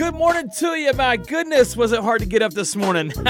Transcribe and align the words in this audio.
Good 0.00 0.14
morning 0.14 0.48
to 0.60 0.68
you. 0.76 0.94
My 0.94 1.18
goodness, 1.18 1.76
was 1.76 1.92
it 1.92 2.00
hard 2.00 2.22
to 2.22 2.26
get 2.26 2.40
up 2.40 2.54
this 2.54 2.74
morning? 2.74 3.12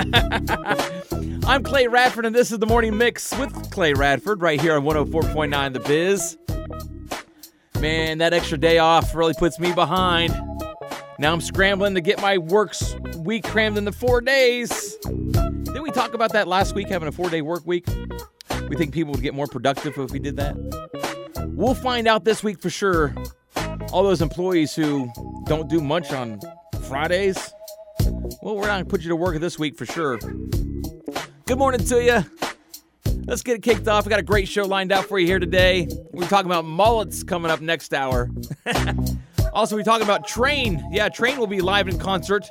I'm 1.44 1.64
Clay 1.64 1.88
Radford, 1.88 2.24
and 2.24 2.32
this 2.32 2.52
is 2.52 2.60
the 2.60 2.66
Morning 2.66 2.96
Mix 2.96 3.36
with 3.36 3.72
Clay 3.72 3.92
Radford 3.92 4.40
right 4.40 4.60
here 4.60 4.76
on 4.76 4.84
104.9 4.84 5.72
The 5.72 5.80
Biz. 5.80 6.38
Man, 7.80 8.18
that 8.18 8.32
extra 8.32 8.56
day 8.56 8.78
off 8.78 9.16
really 9.16 9.34
puts 9.34 9.58
me 9.58 9.72
behind. 9.72 10.32
Now 11.18 11.32
I'm 11.32 11.40
scrambling 11.40 11.96
to 11.96 12.00
get 12.00 12.22
my 12.22 12.38
works 12.38 12.94
week 13.16 13.42
crammed 13.42 13.76
into 13.76 13.90
four 13.90 14.20
days. 14.20 14.94
Didn't 15.02 15.82
we 15.82 15.90
talk 15.90 16.14
about 16.14 16.32
that 16.34 16.46
last 16.46 16.76
week, 16.76 16.88
having 16.88 17.08
a 17.08 17.12
four 17.12 17.30
day 17.30 17.42
work 17.42 17.66
week? 17.66 17.88
We 18.68 18.76
think 18.76 18.94
people 18.94 19.10
would 19.10 19.22
get 19.22 19.34
more 19.34 19.48
productive 19.48 19.98
if 19.98 20.12
we 20.12 20.20
did 20.20 20.36
that. 20.36 20.54
We'll 21.48 21.74
find 21.74 22.06
out 22.06 22.24
this 22.24 22.44
week 22.44 22.60
for 22.60 22.70
sure. 22.70 23.12
All 23.92 24.04
those 24.04 24.22
employees 24.22 24.72
who 24.72 25.10
don't 25.46 25.68
do 25.68 25.80
much 25.80 26.12
on 26.12 26.38
Fridays, 26.90 27.54
well, 28.42 28.56
we're 28.56 28.66
not 28.66 28.72
going 28.72 28.84
to 28.84 28.90
put 28.90 29.02
you 29.02 29.10
to 29.10 29.16
work 29.16 29.38
this 29.38 29.60
week 29.60 29.78
for 29.78 29.86
sure. 29.86 30.18
Good 30.18 31.56
morning 31.56 31.84
to 31.84 32.02
you. 32.02 32.24
Let's 33.26 33.44
get 33.44 33.54
it 33.54 33.62
kicked 33.62 33.86
off. 33.86 34.04
We 34.04 34.10
got 34.10 34.18
a 34.18 34.24
great 34.24 34.48
show 34.48 34.64
lined 34.64 34.90
out 34.90 35.04
for 35.04 35.16
you 35.16 35.24
here 35.24 35.38
today. 35.38 35.86
We're 36.10 36.26
talking 36.26 36.50
about 36.50 36.64
mullets 36.64 37.22
coming 37.22 37.48
up 37.48 37.60
next 37.60 37.94
hour. 37.94 38.28
also, 39.52 39.76
we're 39.76 39.84
talking 39.84 40.02
about 40.02 40.26
Train. 40.26 40.84
Yeah, 40.90 41.08
Train 41.08 41.38
will 41.38 41.46
be 41.46 41.60
live 41.60 41.86
in 41.86 41.96
concert 41.96 42.50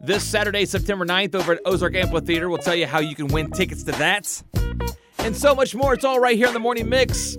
this 0.00 0.24
Saturday, 0.24 0.64
September 0.64 1.06
9th, 1.06 1.36
over 1.36 1.52
at 1.52 1.60
Ozark 1.64 1.94
Amphitheater. 1.94 2.48
We'll 2.48 2.58
tell 2.58 2.74
you 2.74 2.88
how 2.88 2.98
you 2.98 3.14
can 3.14 3.28
win 3.28 3.52
tickets 3.52 3.84
to 3.84 3.92
that. 3.92 4.42
And 5.18 5.36
so 5.36 5.54
much 5.54 5.76
more. 5.76 5.94
It's 5.94 6.04
all 6.04 6.18
right 6.18 6.36
here 6.36 6.48
in 6.48 6.54
the 6.54 6.58
morning 6.58 6.88
mix. 6.88 7.36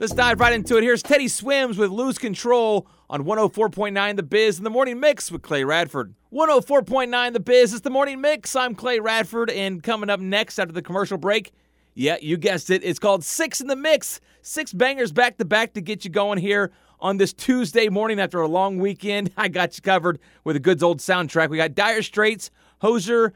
Let's 0.00 0.14
dive 0.14 0.38
right 0.38 0.52
into 0.52 0.76
it. 0.76 0.84
Here's 0.84 1.02
Teddy 1.02 1.26
Swims 1.26 1.76
with 1.76 1.90
Lose 1.90 2.18
Control 2.18 2.86
on 3.10 3.24
104.9 3.24 4.14
The 4.14 4.22
Biz 4.22 4.58
in 4.58 4.62
the 4.62 4.70
morning 4.70 5.00
mix 5.00 5.32
with 5.32 5.42
Clay 5.42 5.64
Radford. 5.64 6.14
104.9 6.32 7.32
The 7.32 7.40
Biz 7.40 7.72
is 7.72 7.80
the 7.80 7.90
morning 7.90 8.20
mix. 8.20 8.54
I'm 8.54 8.76
Clay 8.76 9.00
Radford, 9.00 9.50
and 9.50 9.82
coming 9.82 10.08
up 10.08 10.20
next 10.20 10.60
after 10.60 10.72
the 10.72 10.82
commercial 10.82 11.18
break, 11.18 11.50
yeah, 11.94 12.16
you 12.22 12.36
guessed 12.36 12.70
it. 12.70 12.84
It's 12.84 13.00
called 13.00 13.24
Six 13.24 13.60
in 13.60 13.66
the 13.66 13.74
Mix. 13.74 14.20
Six 14.40 14.72
bangers 14.72 15.10
back 15.10 15.36
to 15.38 15.44
back 15.44 15.72
to 15.72 15.80
get 15.80 16.04
you 16.04 16.12
going 16.12 16.38
here 16.38 16.70
on 17.00 17.16
this 17.16 17.32
Tuesday 17.32 17.88
morning 17.88 18.20
after 18.20 18.40
a 18.40 18.46
long 18.46 18.78
weekend. 18.78 19.32
I 19.36 19.48
got 19.48 19.76
you 19.76 19.82
covered 19.82 20.20
with 20.44 20.54
a 20.54 20.60
good 20.60 20.80
old 20.80 21.00
soundtrack. 21.00 21.50
We 21.50 21.56
got 21.56 21.74
Dire 21.74 22.02
Straits, 22.02 22.52
Hozier, 22.82 23.34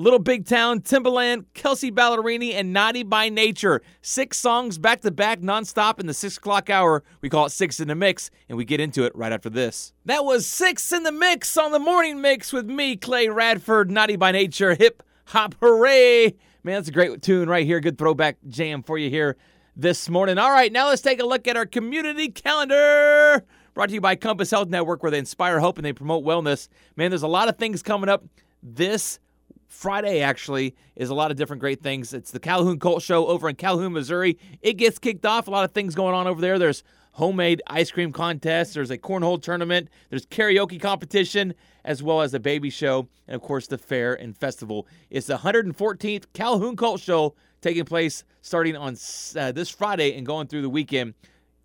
Little 0.00 0.20
Big 0.20 0.46
Town, 0.46 0.80
Timbaland, 0.80 1.46
Kelsea 1.54 1.90
Ballerini, 1.90 2.54
and 2.54 2.72
Naughty 2.72 3.02
by 3.02 3.28
Nature. 3.28 3.82
Six 4.00 4.38
songs 4.38 4.78
back 4.78 5.00
to 5.00 5.10
back, 5.10 5.40
nonstop 5.40 5.98
in 5.98 6.06
the 6.06 6.14
six 6.14 6.36
o'clock 6.36 6.70
hour. 6.70 7.02
We 7.20 7.28
call 7.28 7.46
it 7.46 7.50
Six 7.50 7.80
in 7.80 7.88
the 7.88 7.96
Mix, 7.96 8.30
and 8.48 8.56
we 8.56 8.64
get 8.64 8.78
into 8.78 9.02
it 9.02 9.16
right 9.16 9.32
after 9.32 9.50
this. 9.50 9.92
That 10.04 10.24
was 10.24 10.46
Six 10.46 10.92
in 10.92 11.02
the 11.02 11.10
Mix 11.10 11.56
on 11.56 11.72
the 11.72 11.80
morning 11.80 12.20
mix 12.20 12.52
with 12.52 12.66
me, 12.66 12.94
Clay 12.94 13.28
Radford, 13.28 13.90
Naughty 13.90 14.14
by 14.14 14.30
Nature, 14.30 14.76
hip 14.76 15.02
hop 15.24 15.56
hooray. 15.60 16.36
Man, 16.62 16.74
that's 16.76 16.88
a 16.88 16.92
great 16.92 17.20
tune 17.20 17.48
right 17.48 17.66
here. 17.66 17.80
Good 17.80 17.98
throwback 17.98 18.36
jam 18.46 18.84
for 18.84 18.98
you 18.98 19.10
here 19.10 19.36
this 19.74 20.08
morning. 20.08 20.38
All 20.38 20.52
right, 20.52 20.70
now 20.70 20.86
let's 20.86 21.02
take 21.02 21.20
a 21.20 21.26
look 21.26 21.48
at 21.48 21.56
our 21.56 21.66
community 21.66 22.28
calendar. 22.28 23.44
Brought 23.74 23.88
to 23.88 23.94
you 23.96 24.00
by 24.00 24.14
Compass 24.14 24.52
Health 24.52 24.68
Network, 24.68 25.02
where 25.02 25.10
they 25.10 25.18
inspire 25.18 25.58
hope 25.58 25.76
and 25.76 25.84
they 25.84 25.92
promote 25.92 26.24
wellness. 26.24 26.68
Man, 26.94 27.10
there's 27.10 27.24
a 27.24 27.26
lot 27.26 27.48
of 27.48 27.58
things 27.58 27.82
coming 27.82 28.08
up 28.08 28.24
this 28.62 29.18
Friday, 29.68 30.20
actually, 30.22 30.74
is 30.96 31.10
a 31.10 31.14
lot 31.14 31.30
of 31.30 31.36
different 31.36 31.60
great 31.60 31.82
things. 31.82 32.14
It's 32.14 32.30
the 32.30 32.40
Calhoun 32.40 32.78
Colt 32.78 33.02
Show 33.02 33.26
over 33.26 33.48
in 33.48 33.54
Calhoun, 33.54 33.92
Missouri. 33.92 34.38
It 34.62 34.74
gets 34.74 34.98
kicked 34.98 35.26
off. 35.26 35.46
A 35.46 35.50
lot 35.50 35.64
of 35.64 35.72
things 35.72 35.94
going 35.94 36.14
on 36.14 36.26
over 36.26 36.40
there. 36.40 36.58
There's 36.58 36.82
homemade 37.12 37.60
ice 37.66 37.90
cream 37.90 38.10
contests. 38.10 38.74
There's 38.74 38.90
a 38.90 38.96
cornhole 38.96 39.40
tournament. 39.42 39.88
There's 40.08 40.24
karaoke 40.24 40.80
competition, 40.80 41.52
as 41.84 42.02
well 42.02 42.22
as 42.22 42.32
a 42.32 42.40
baby 42.40 42.70
show, 42.70 43.08
and 43.26 43.36
of 43.36 43.42
course 43.42 43.66
the 43.66 43.76
fair 43.76 44.14
and 44.14 44.36
festival. 44.36 44.86
It's 45.10 45.26
the 45.26 45.36
114th 45.36 46.24
Calhoun 46.32 46.74
Colt 46.74 47.00
Show 47.00 47.34
taking 47.60 47.84
place 47.84 48.24
starting 48.40 48.76
on 48.76 48.96
uh, 49.36 49.52
this 49.52 49.68
Friday 49.68 50.16
and 50.16 50.24
going 50.24 50.46
through 50.46 50.62
the 50.62 50.70
weekend. 50.70 51.14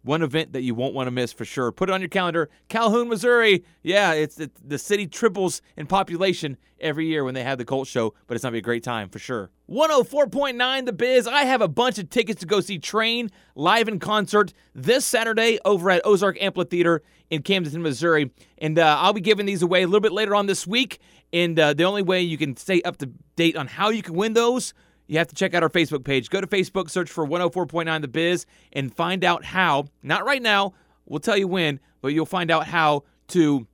One 0.03 0.22
event 0.22 0.52
that 0.53 0.64
you 0.64 0.75
won't 0.75 0.94
want 0.94 1.08
to 1.08 1.12
miss 1.12 1.31
for 1.31 1.46
sure. 1.46 1.72
Put 1.72 1.90
it 1.90 1.94
on 1.94 2.02
your 2.02 2.09
calendar. 2.09 2.50
Calhoun, 2.68 3.08
Missouri. 3.08 3.64
Yeah, 3.84 4.12
it's 4.12 4.38
it, 4.40 4.52
the 4.68 4.78
city 4.78 5.08
triples 5.08 5.62
in 5.78 5.88
population 5.88 6.58
every 6.80 7.08
year 7.08 7.24
when 7.24 7.34
they 7.34 7.44
have 7.44 7.58
the 7.58 7.64
Colt 7.64 7.88
Show, 7.88 8.14
but 8.28 8.36
it's 8.36 8.44
going 8.44 8.52
to 8.52 8.56
be 8.56 8.59
a 8.59 8.62
great 8.62 8.84
time 8.84 9.08
for 9.08 9.19
sure. 9.19 9.50
104.9 9.69 10.86
The 10.86 10.91
Biz. 10.91 11.25
I 11.25 11.46
have 11.46 11.62
a 11.62 11.69
bunch 11.69 11.97
of 12.00 12.09
tickets 12.09 12.41
to 12.41 12.46
go 12.46 12.59
see 12.59 12.78
Train 12.78 13.30
live 13.56 13.88
in 13.88 13.97
concert 14.00 14.52
this 14.75 15.06
Saturday 15.06 15.58
over 15.64 15.90
at 15.90 16.02
Ozark 16.06 16.38
Amphitheater 16.41 17.02
in 17.30 17.41
Camden, 17.41 17.81
Missouri. 17.81 18.31
And 18.58 18.78
uh, 18.78 18.97
I'll 19.00 19.14
be 19.14 19.22
giving 19.22 19.46
these 19.46 19.62
away 19.62 19.84
a 19.84 19.88
little 19.88 20.02
bit 20.02 20.12
later 20.12 20.35
on 20.35 20.47
this 20.47 20.68
week. 20.68 21.00
And 21.31 21.58
uh, 21.58 21.74
the 21.74 21.85
only 21.85 22.02
way 22.03 22.22
you 22.22 22.38
can 22.38 22.58
stay 22.58 22.81
up 22.81 22.97
to 22.97 23.09
date 23.38 23.56
on 23.56 23.68
how 23.68 23.90
you 23.90 24.03
can 24.03 24.14
win 24.14 24.34
those 24.34 24.74
you 25.08 25.18
have 25.18 25.28
to 25.28 25.36
check 25.36 25.53
out 25.53 25.64
our 25.64 25.69
Facebook 25.69 26.03
page. 26.03 26.30
Go 26.30 26.41
to 26.41 26.47
Facebook, 26.47 26.90
search 26.90 27.09
for 27.09 27.25
104.9 27.25 28.02
The 28.02 28.08
Biz, 28.08 28.46
and 28.72 28.94
find 28.94 29.24
out 29.24 29.44
how, 29.44 29.86
not 30.02 30.25
right 30.25 30.41
now, 30.41 30.74
we'll 31.06 31.19
tell 31.19 31.38
you 31.38 31.47
when, 31.47 31.80
but 32.02 32.09
you'll 32.09 32.25
find 32.25 32.50
out 32.50 32.68
how 32.68 33.03
to 33.30 33.68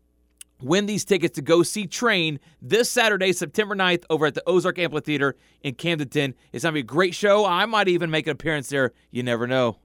win 0.61 0.85
these 0.85 1.05
tickets 1.05 1.35
to 1.35 1.41
go 1.41 1.63
see 1.63 1.85
Train 1.85 2.39
this 2.61 2.89
Saturday, 2.89 3.31
September 3.31 3.75
9th, 3.75 4.03
over 4.09 4.25
at 4.25 4.33
the 4.33 4.43
Ozark 4.47 4.79
Amphitheater 4.79 5.35
in 5.61 5.75
Camden. 5.75 6.35
It's 6.51 6.63
going 6.63 6.71
to 6.71 6.71
be 6.73 6.79
a 6.81 6.83
great 6.83 7.15
show. 7.15 7.45
I 7.45 7.65
might 7.65 7.87
even 7.87 8.09
make 8.09 8.27
an 8.27 8.31
appearance 8.31 8.69
there. 8.69 8.93
You 9.11 9.23
never 9.23 9.47
know. 9.47 9.77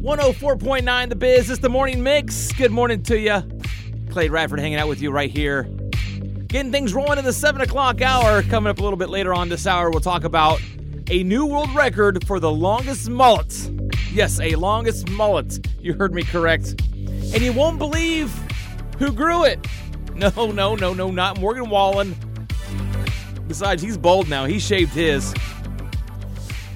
One 0.00 0.18
hundred 0.18 0.34
four 0.34 0.56
point 0.58 0.84
nine, 0.84 1.08
the 1.08 1.16
biz. 1.16 1.48
It's 1.48 1.60
the 1.60 1.70
morning 1.70 2.02
mix. 2.02 2.52
Good 2.52 2.70
morning 2.70 3.02
to 3.04 3.18
you. 3.18 3.42
Clay 4.10 4.28
Radford 4.28 4.60
hanging 4.60 4.78
out 4.78 4.86
with 4.86 5.00
you 5.00 5.10
right 5.10 5.30
here 5.30 5.66
Getting 6.54 6.70
things 6.70 6.94
rolling 6.94 7.18
in 7.18 7.24
the 7.24 7.32
7 7.32 7.62
o'clock 7.62 8.00
hour. 8.00 8.40
Coming 8.44 8.70
up 8.70 8.78
a 8.78 8.82
little 8.84 8.96
bit 8.96 9.08
later 9.08 9.34
on 9.34 9.48
this 9.48 9.66
hour, 9.66 9.90
we'll 9.90 9.98
talk 9.98 10.22
about 10.22 10.62
a 11.10 11.24
new 11.24 11.44
world 11.46 11.74
record 11.74 12.24
for 12.28 12.38
the 12.38 12.48
longest 12.48 13.10
mullet. 13.10 13.72
Yes, 14.12 14.38
a 14.38 14.54
longest 14.54 15.10
mullet. 15.10 15.66
You 15.80 15.94
heard 15.94 16.14
me 16.14 16.22
correct. 16.22 16.80
And 16.80 17.40
you 17.40 17.52
won't 17.52 17.80
believe 17.80 18.32
who 19.00 19.10
grew 19.10 19.42
it. 19.42 19.66
No, 20.14 20.30
no, 20.52 20.76
no, 20.76 20.94
no, 20.94 21.10
not 21.10 21.40
Morgan 21.40 21.68
Wallen. 21.70 22.14
Besides, 23.48 23.82
he's 23.82 23.98
bald 23.98 24.28
now. 24.28 24.44
He 24.44 24.60
shaved 24.60 24.92
his. 24.92 25.34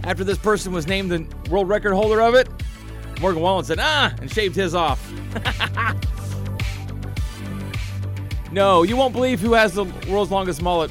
After 0.02 0.24
this 0.24 0.38
person 0.38 0.72
was 0.72 0.88
named 0.88 1.12
the 1.12 1.24
world 1.48 1.68
record 1.68 1.94
holder 1.94 2.20
of 2.20 2.34
it, 2.34 2.48
Morgan 3.20 3.40
Wallen 3.40 3.64
said, 3.64 3.78
ah, 3.80 4.12
and 4.20 4.28
shaved 4.28 4.56
his 4.56 4.74
off. 4.74 5.08
No, 8.50 8.82
you 8.82 8.96
won't 8.96 9.12
believe 9.12 9.40
who 9.40 9.52
has 9.52 9.74
the 9.74 9.84
world's 10.08 10.30
longest 10.30 10.62
mullet. 10.62 10.90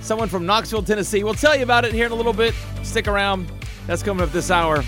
Someone 0.00 0.28
from 0.28 0.44
Knoxville, 0.44 0.82
Tennessee. 0.82 1.24
We'll 1.24 1.34
tell 1.34 1.56
you 1.56 1.62
about 1.62 1.84
it 1.86 1.94
here 1.94 2.06
in 2.06 2.12
a 2.12 2.14
little 2.14 2.34
bit. 2.34 2.54
Stick 2.82 3.08
around. 3.08 3.50
That's 3.86 4.02
coming 4.02 4.22
up 4.22 4.32
this 4.32 4.50
hour. 4.50 4.84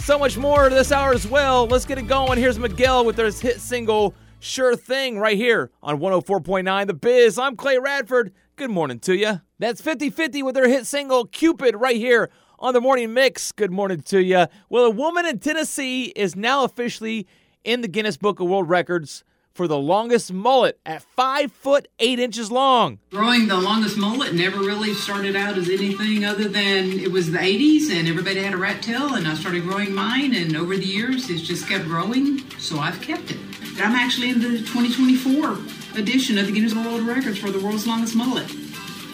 So 0.00 0.18
much 0.18 0.36
more 0.36 0.68
this 0.68 0.92
hour 0.92 1.14
as 1.14 1.26
well. 1.26 1.66
Let's 1.66 1.86
get 1.86 1.96
it 1.96 2.06
going. 2.06 2.38
Here's 2.38 2.58
Miguel 2.58 3.06
with 3.06 3.16
his 3.16 3.40
hit 3.40 3.58
single, 3.58 4.14
Sure 4.38 4.76
Thing, 4.76 5.18
right 5.18 5.36
here 5.36 5.70
on 5.82 5.98
104.9 5.98 6.86
The 6.86 6.94
Biz. 6.94 7.38
I'm 7.38 7.56
Clay 7.56 7.78
Radford. 7.78 8.32
Good 8.56 8.70
morning 8.70 8.98
to 9.00 9.16
you. 9.16 9.40
That's 9.58 9.80
50 9.80 10.10
50 10.10 10.42
with 10.42 10.54
their 10.54 10.68
hit 10.68 10.86
single, 10.86 11.24
Cupid, 11.24 11.74
right 11.74 11.96
here 11.96 12.30
on 12.58 12.74
the 12.74 12.82
morning 12.82 13.14
mix. 13.14 13.50
Good 13.50 13.72
morning 13.72 14.02
to 14.02 14.22
you. 14.22 14.46
Well, 14.68 14.84
a 14.84 14.90
woman 14.90 15.24
in 15.24 15.38
Tennessee 15.38 16.12
is 16.14 16.36
now 16.36 16.64
officially 16.64 17.26
in 17.64 17.80
the 17.80 17.88
Guinness 17.88 18.18
Book 18.18 18.40
of 18.40 18.48
World 18.48 18.68
Records 18.68 19.24
for 19.54 19.68
the 19.68 19.78
longest 19.78 20.32
mullet 20.32 20.78
at 20.84 21.02
five 21.02 21.52
foot 21.52 21.86
eight 22.00 22.18
inches 22.18 22.50
long. 22.50 22.98
Growing 23.10 23.46
the 23.46 23.56
longest 23.56 23.96
mullet 23.96 24.34
never 24.34 24.58
really 24.58 24.92
started 24.94 25.36
out 25.36 25.56
as 25.56 25.70
anything 25.70 26.24
other 26.24 26.48
than 26.48 26.90
it 26.98 27.10
was 27.10 27.30
the 27.30 27.38
80s 27.38 27.90
and 27.90 28.08
everybody 28.08 28.42
had 28.42 28.52
a 28.52 28.56
rat 28.56 28.82
tail, 28.82 29.14
and 29.14 29.26
I 29.26 29.34
started 29.34 29.62
growing 29.62 29.94
mine, 29.94 30.34
and 30.34 30.56
over 30.56 30.76
the 30.76 30.84
years 30.84 31.30
it's 31.30 31.42
just 31.42 31.68
kept 31.68 31.84
growing, 31.84 32.40
so 32.58 32.78
I've 32.78 33.00
kept 33.00 33.30
it. 33.30 33.38
I'm 33.80 33.92
actually 33.94 34.30
in 34.30 34.40
the 34.40 34.58
2024 34.58 35.98
edition 36.00 36.36
of 36.38 36.46
the 36.46 36.52
Guinness 36.52 36.74
World 36.74 37.02
Records 37.02 37.38
for 37.38 37.50
the 37.50 37.64
world's 37.64 37.86
longest 37.86 38.16
mullet, 38.16 38.50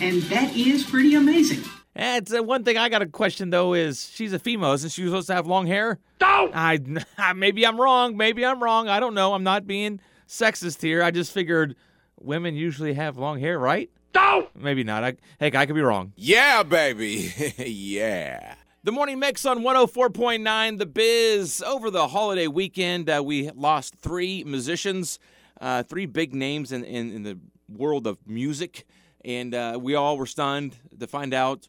and 0.00 0.22
that 0.24 0.56
is 0.56 0.84
pretty 0.84 1.14
amazing. 1.14 1.62
It's 1.94 2.32
uh, 2.32 2.42
one 2.42 2.64
thing 2.64 2.78
I 2.78 2.88
got 2.88 3.02
a 3.02 3.06
question 3.06 3.50
though 3.50 3.74
is 3.74 4.08
she's 4.10 4.32
a 4.32 4.38
female, 4.38 4.72
isn't 4.72 4.90
she 4.92 5.04
supposed 5.04 5.26
to 5.26 5.34
have 5.34 5.46
long 5.46 5.66
hair? 5.66 5.98
No. 6.20 6.50
I 6.54 6.78
maybe 7.36 7.66
I'm 7.66 7.78
wrong. 7.78 8.16
Maybe 8.16 8.44
I'm 8.44 8.62
wrong. 8.62 8.88
I 8.88 9.00
don't 9.00 9.14
know. 9.14 9.34
I'm 9.34 9.42
not 9.42 9.66
being 9.66 10.00
sexist 10.30 10.80
here. 10.80 11.02
I 11.02 11.10
just 11.10 11.32
figured 11.32 11.74
women 12.18 12.54
usually 12.54 12.94
have 12.94 13.18
long 13.18 13.40
hair, 13.40 13.58
right? 13.58 13.90
No! 14.14 14.48
Maybe 14.54 14.84
not. 14.84 15.04
I, 15.04 15.16
heck, 15.38 15.54
I 15.54 15.66
could 15.66 15.74
be 15.74 15.82
wrong. 15.82 16.12
Yeah, 16.16 16.62
baby. 16.62 17.32
yeah. 17.58 18.54
The 18.84 18.92
morning 18.92 19.18
mix 19.18 19.44
on 19.44 19.60
104.9 19.60 20.78
The 20.78 20.86
Biz. 20.86 21.62
Over 21.66 21.90
the 21.90 22.08
holiday 22.08 22.46
weekend, 22.46 23.10
uh, 23.10 23.22
we 23.24 23.50
lost 23.50 23.96
three 23.96 24.44
musicians, 24.44 25.18
uh, 25.60 25.82
three 25.82 26.06
big 26.06 26.34
names 26.34 26.72
in, 26.72 26.84
in, 26.84 27.12
in, 27.12 27.22
the 27.24 27.38
world 27.68 28.06
of 28.06 28.18
music. 28.26 28.86
And 29.24 29.54
uh, 29.54 29.78
we 29.80 29.94
all 29.96 30.16
were 30.16 30.26
stunned 30.26 30.76
to 30.98 31.06
find 31.06 31.34
out 31.34 31.68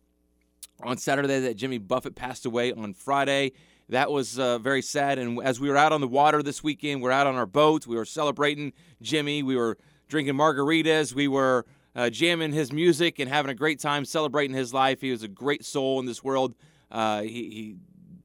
on 0.84 0.98
Saturday 0.98 1.40
that 1.42 1.58
Jimmy 1.58 1.80
Buffett 1.80 2.16
passed 2.16 2.46
away 2.46 2.72
on 2.72 2.94
Friday. 2.94 3.52
That 3.92 4.10
was 4.10 4.40
uh, 4.40 4.58
very 4.58 4.82
sad. 4.82 5.20
And 5.20 5.44
as 5.44 5.60
we 5.60 5.70
were 5.70 5.76
out 5.76 5.92
on 5.92 6.00
the 6.00 6.08
water 6.08 6.42
this 6.42 6.64
weekend, 6.64 7.02
we're 7.02 7.12
out 7.12 7.28
on 7.28 7.36
our 7.36 7.46
boat. 7.46 7.86
We 7.86 7.98
were 7.98 8.06
celebrating 8.06 8.72
Jimmy. 9.02 9.44
We 9.44 9.58
were 9.58 9.78
drinking 10.08 10.36
margaritas. 10.36 11.14
We 11.14 11.28
were 11.28 11.66
uh, 11.94 12.10
jamming 12.10 12.54
his 12.54 12.72
music 12.72 13.20
and 13.20 13.30
having 13.30 13.52
a 13.52 13.54
great 13.54 13.80
time 13.80 14.06
celebrating 14.06 14.56
his 14.56 14.74
life. 14.74 15.02
He 15.02 15.12
was 15.12 15.24
a 15.24 15.28
great 15.28 15.66
soul 15.66 16.00
in 16.00 16.06
this 16.06 16.24
world. 16.24 16.56
Uh, 16.90 17.22
he, 17.22 17.30
he, 17.30 17.76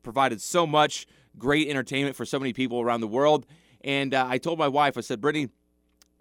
provided 0.05 0.41
so 0.41 0.69
much 0.69 1.05
great 1.37 1.67
entertainment 1.69 2.15
for 2.15 2.25
so 2.25 2.39
many 2.39 2.53
people 2.53 2.81
around 2.81 3.01
the 3.01 3.09
world. 3.09 3.45
And 3.83 4.15
uh, 4.15 4.25
I 4.29 4.39
told 4.39 4.57
my 4.57 4.69
wife, 4.69 4.97
I 4.97 5.01
said, 5.01 5.21
Brittany, 5.21 5.49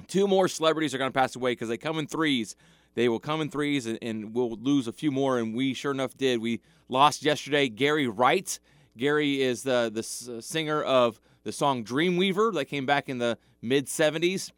two 0.08 0.28
more 0.28 0.48
celebrities 0.48 0.96
are 0.96 0.98
going 0.98 1.12
to 1.12 1.14
pass 1.14 1.36
away 1.36 1.52
because 1.52 1.70
they 1.70 1.78
come 1.78 2.00
in 2.00 2.08
threes. 2.08 2.56
They 2.96 3.10
will 3.10 3.20
come 3.20 3.42
in 3.42 3.52
threes, 3.52 3.86
and, 3.86 4.00
and, 4.02 4.34
we'll 4.34 4.58
lose 4.60 4.88
a 4.88 4.92
few 4.92 5.12
more. 5.12 5.38
And 5.38 5.54
we 5.54 5.76
sure 5.76 5.92
enough 5.92 6.18
did. 6.18 6.42
We 6.42 6.62
lost 6.90 7.24
yesterday 7.24 7.70
Gary 7.70 8.08
Wright. 8.08 8.58
Gary 8.98 9.42
is 9.42 9.64
the 9.64 9.92
the 9.94 10.04
singer 10.42 10.82
of 10.82 11.20
the 11.44 11.52
song 11.52 11.84
Dreamweaver 11.84 12.54
that 12.54 12.66
came 12.66 12.86
back 12.86 13.08
in 13.08 13.20
the 13.20 13.38
mid 13.62 13.88
70s. 13.88 14.52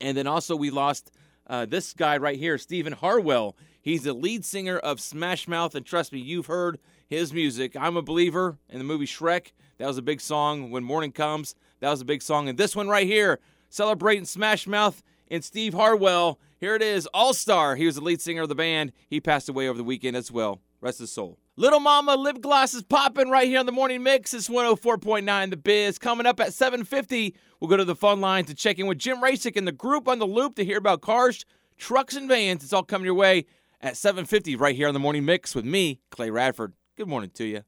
And 0.00 0.16
then 0.16 0.26
also 0.26 0.56
we 0.56 0.70
lost 0.70 1.10
uh, 1.46 1.66
this 1.66 1.92
guy 1.92 2.16
right 2.16 2.38
here, 2.38 2.56
Stephen 2.58 2.92
Harwell. 2.92 3.56
He's 3.80 4.04
the 4.04 4.14
lead 4.14 4.44
singer 4.44 4.78
of 4.78 5.00
Smash 5.00 5.46
Mouth, 5.46 5.74
and 5.74 5.84
trust 5.84 6.12
me, 6.12 6.18
you've 6.18 6.46
heard 6.46 6.78
his 7.06 7.34
music. 7.34 7.76
I'm 7.76 7.98
a 7.98 8.02
believer 8.02 8.56
in 8.70 8.78
the 8.78 8.84
movie 8.84 9.06
Shrek. 9.06 9.52
That 9.78 9.86
was 9.86 9.98
a 9.98 10.02
big 10.02 10.20
song. 10.20 10.70
When 10.70 10.84
Morning 10.84 11.12
Comes, 11.12 11.54
that 11.80 11.90
was 11.90 12.00
a 12.00 12.06
big 12.06 12.22
song. 12.22 12.48
And 12.48 12.56
this 12.56 12.74
one 12.74 12.88
right 12.88 13.06
here, 13.06 13.40
celebrating 13.68 14.24
Smash 14.24 14.66
Mouth 14.66 15.02
and 15.30 15.44
Steve 15.44 15.74
Harwell. 15.74 16.38
Here 16.60 16.74
it 16.74 16.82
is, 16.82 17.06
All 17.12 17.34
Star. 17.34 17.76
He 17.76 17.84
was 17.84 17.96
the 17.96 18.00
lead 18.00 18.22
singer 18.22 18.42
of 18.42 18.48
the 18.48 18.54
band. 18.54 18.92
He 19.10 19.20
passed 19.20 19.50
away 19.50 19.68
over 19.68 19.76
the 19.76 19.84
weekend 19.84 20.16
as 20.16 20.32
well. 20.32 20.60
Rest 20.80 21.00
his 21.00 21.12
soul. 21.12 21.38
Little 21.56 21.78
Mama 21.78 22.16
lip 22.16 22.40
gloss 22.40 22.74
is 22.74 22.82
popping 22.82 23.30
right 23.30 23.46
here 23.46 23.60
on 23.60 23.66
the 23.66 23.70
morning 23.70 24.02
mix. 24.02 24.34
It's 24.34 24.48
104.9 24.48 25.50
The 25.50 25.56
Biz. 25.56 26.00
Coming 26.00 26.26
up 26.26 26.40
at 26.40 26.48
7:50, 26.48 27.32
we'll 27.60 27.68
go 27.68 27.76
to 27.76 27.84
the 27.84 27.94
phone 27.94 28.20
line 28.20 28.44
to 28.46 28.54
check 28.54 28.80
in 28.80 28.88
with 28.88 28.98
Jim 28.98 29.18
Raysik 29.18 29.56
and 29.56 29.64
the 29.64 29.70
group 29.70 30.08
on 30.08 30.18
the 30.18 30.26
loop 30.26 30.56
to 30.56 30.64
hear 30.64 30.78
about 30.78 31.00
cars, 31.00 31.44
trucks, 31.78 32.16
and 32.16 32.28
vans. 32.28 32.64
It's 32.64 32.72
all 32.72 32.82
coming 32.82 33.04
your 33.04 33.14
way 33.14 33.46
at 33.80 33.96
7:50 33.96 34.56
right 34.56 34.74
here 34.74 34.88
on 34.88 34.94
the 34.94 35.00
morning 35.00 35.24
mix 35.24 35.54
with 35.54 35.64
me, 35.64 36.00
Clay 36.10 36.28
Radford. 36.28 36.72
Good 36.96 37.06
morning 37.06 37.30
to 37.34 37.44
you. 37.44 37.62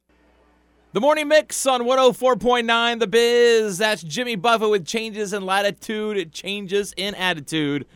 The 0.93 1.01
morning 1.01 1.29
mix 1.29 1.65
on 1.65 1.83
104.9 1.83 2.99
The 2.99 3.07
Biz. 3.07 3.79
That's 3.79 4.03
Jimmy 4.03 4.35
Buffett 4.35 4.69
with 4.69 4.85
changes 4.85 5.33
in 5.33 5.47
latitude, 5.47 6.33
changes 6.33 6.93
in 6.97 7.15
attitude. 7.15 7.87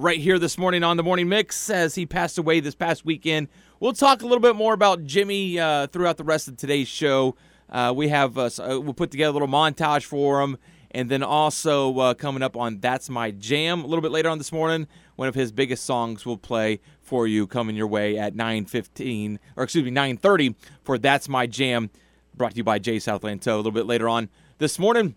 Right 0.00 0.20
here 0.20 0.38
this 0.38 0.56
morning 0.56 0.84
on 0.84 0.96
the 0.96 1.02
morning 1.02 1.28
mix 1.28 1.68
as 1.68 1.96
he 1.96 2.06
passed 2.06 2.38
away 2.38 2.60
this 2.60 2.76
past 2.76 3.04
weekend 3.04 3.48
We'll 3.80 3.92
talk 3.92 4.22
a 4.22 4.24
little 4.24 4.38
bit 4.38 4.54
more 4.54 4.72
about 4.72 5.04
Jimmy 5.04 5.58
uh, 5.58 5.88
throughout 5.88 6.16
the 6.16 6.24
rest 6.24 6.46
of 6.46 6.56
today's 6.56 6.86
show. 6.86 7.34
Uh, 7.68 7.92
we 7.94 8.08
have 8.08 8.38
uh, 8.38 8.50
uh 8.58 8.80
we'll 8.80 8.94
put 8.94 9.10
together 9.10 9.30
a 9.30 9.32
little 9.32 9.48
montage 9.48 10.04
for 10.04 10.40
him, 10.40 10.56
and 10.92 11.08
then 11.08 11.24
also 11.24 11.98
uh, 11.98 12.14
coming 12.14 12.42
up 12.42 12.56
on 12.56 12.78
"That's 12.78 13.08
My 13.08 13.32
Jam" 13.32 13.82
a 13.82 13.86
little 13.88 14.02
bit 14.02 14.12
later 14.12 14.28
on 14.28 14.38
this 14.38 14.52
morning. 14.52 14.86
One 15.16 15.26
of 15.26 15.34
his 15.34 15.52
biggest 15.52 15.84
songs 15.84 16.24
will 16.24 16.38
play 16.38 16.80
for 17.02 17.26
you 17.26 17.48
coming 17.48 17.76
your 17.76 17.86
way 17.86 18.18
at 18.18 18.34
9:15 18.34 19.38
or 19.56 19.64
excuse 19.64 19.84
me 19.84 19.90
9:30 19.90 20.56
for 20.82 20.98
"That's 20.98 21.28
My 21.28 21.46
Jam," 21.46 21.90
brought 22.36 22.52
to 22.52 22.56
you 22.56 22.64
by 22.64 22.80
Jay 22.80 22.98
Southland 22.98 23.42
Tow 23.42 23.54
a 23.54 23.58
little 23.58 23.70
bit 23.70 23.86
later 23.86 24.08
on 24.08 24.28
this 24.58 24.78
morning. 24.78 25.14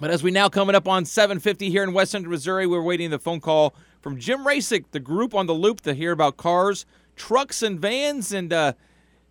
But 0.00 0.10
as 0.10 0.22
we 0.22 0.30
now 0.30 0.48
coming 0.48 0.76
up 0.76 0.86
on 0.86 1.04
7:50 1.04 1.70
here 1.70 1.82
in 1.82 1.92
West 1.92 2.12
Central 2.12 2.30
Missouri, 2.30 2.66
we're 2.66 2.82
waiting 2.82 3.10
the 3.10 3.18
phone 3.18 3.40
call 3.40 3.74
from 4.00 4.18
Jim 4.18 4.44
Raysik, 4.44 4.84
the 4.92 5.00
group 5.00 5.34
on 5.34 5.46
the 5.46 5.54
loop, 5.54 5.80
to 5.82 5.94
hear 5.94 6.12
about 6.12 6.36
cars 6.36 6.86
trucks 7.16 7.62
and 7.62 7.80
vans 7.80 8.32
and 8.32 8.52
uh, 8.52 8.72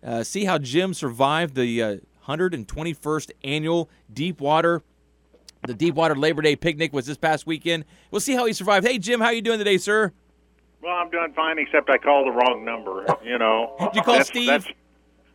uh, 0.04 0.22
see 0.22 0.44
how 0.44 0.58
Jim 0.58 0.92
survived 0.92 1.54
the 1.54 1.82
uh, 1.82 1.96
121st 2.26 3.30
annual 3.42 3.88
Deepwater. 4.12 4.82
The 5.66 5.74
Deepwater 5.74 6.14
Labor 6.14 6.42
Day 6.42 6.54
picnic 6.54 6.92
was 6.92 7.06
this 7.06 7.16
past 7.16 7.46
weekend. 7.46 7.84
We'll 8.10 8.20
see 8.20 8.34
how 8.34 8.44
he 8.44 8.52
survived. 8.52 8.86
Hey, 8.86 8.98
Jim, 8.98 9.20
how 9.20 9.30
you 9.30 9.42
doing 9.42 9.58
today, 9.58 9.78
sir? 9.78 10.12
Well, 10.82 10.94
I'm 10.94 11.10
doing 11.10 11.32
fine, 11.34 11.58
except 11.58 11.90
I 11.90 11.98
called 11.98 12.28
the 12.28 12.32
wrong 12.32 12.64
number. 12.64 13.06
You 13.24 13.38
know. 13.38 13.74
Did 13.80 13.94
you 13.94 14.02
call 14.02 14.14
that's, 14.14 14.28
Steve? 14.28 14.46
That's, 14.46 14.66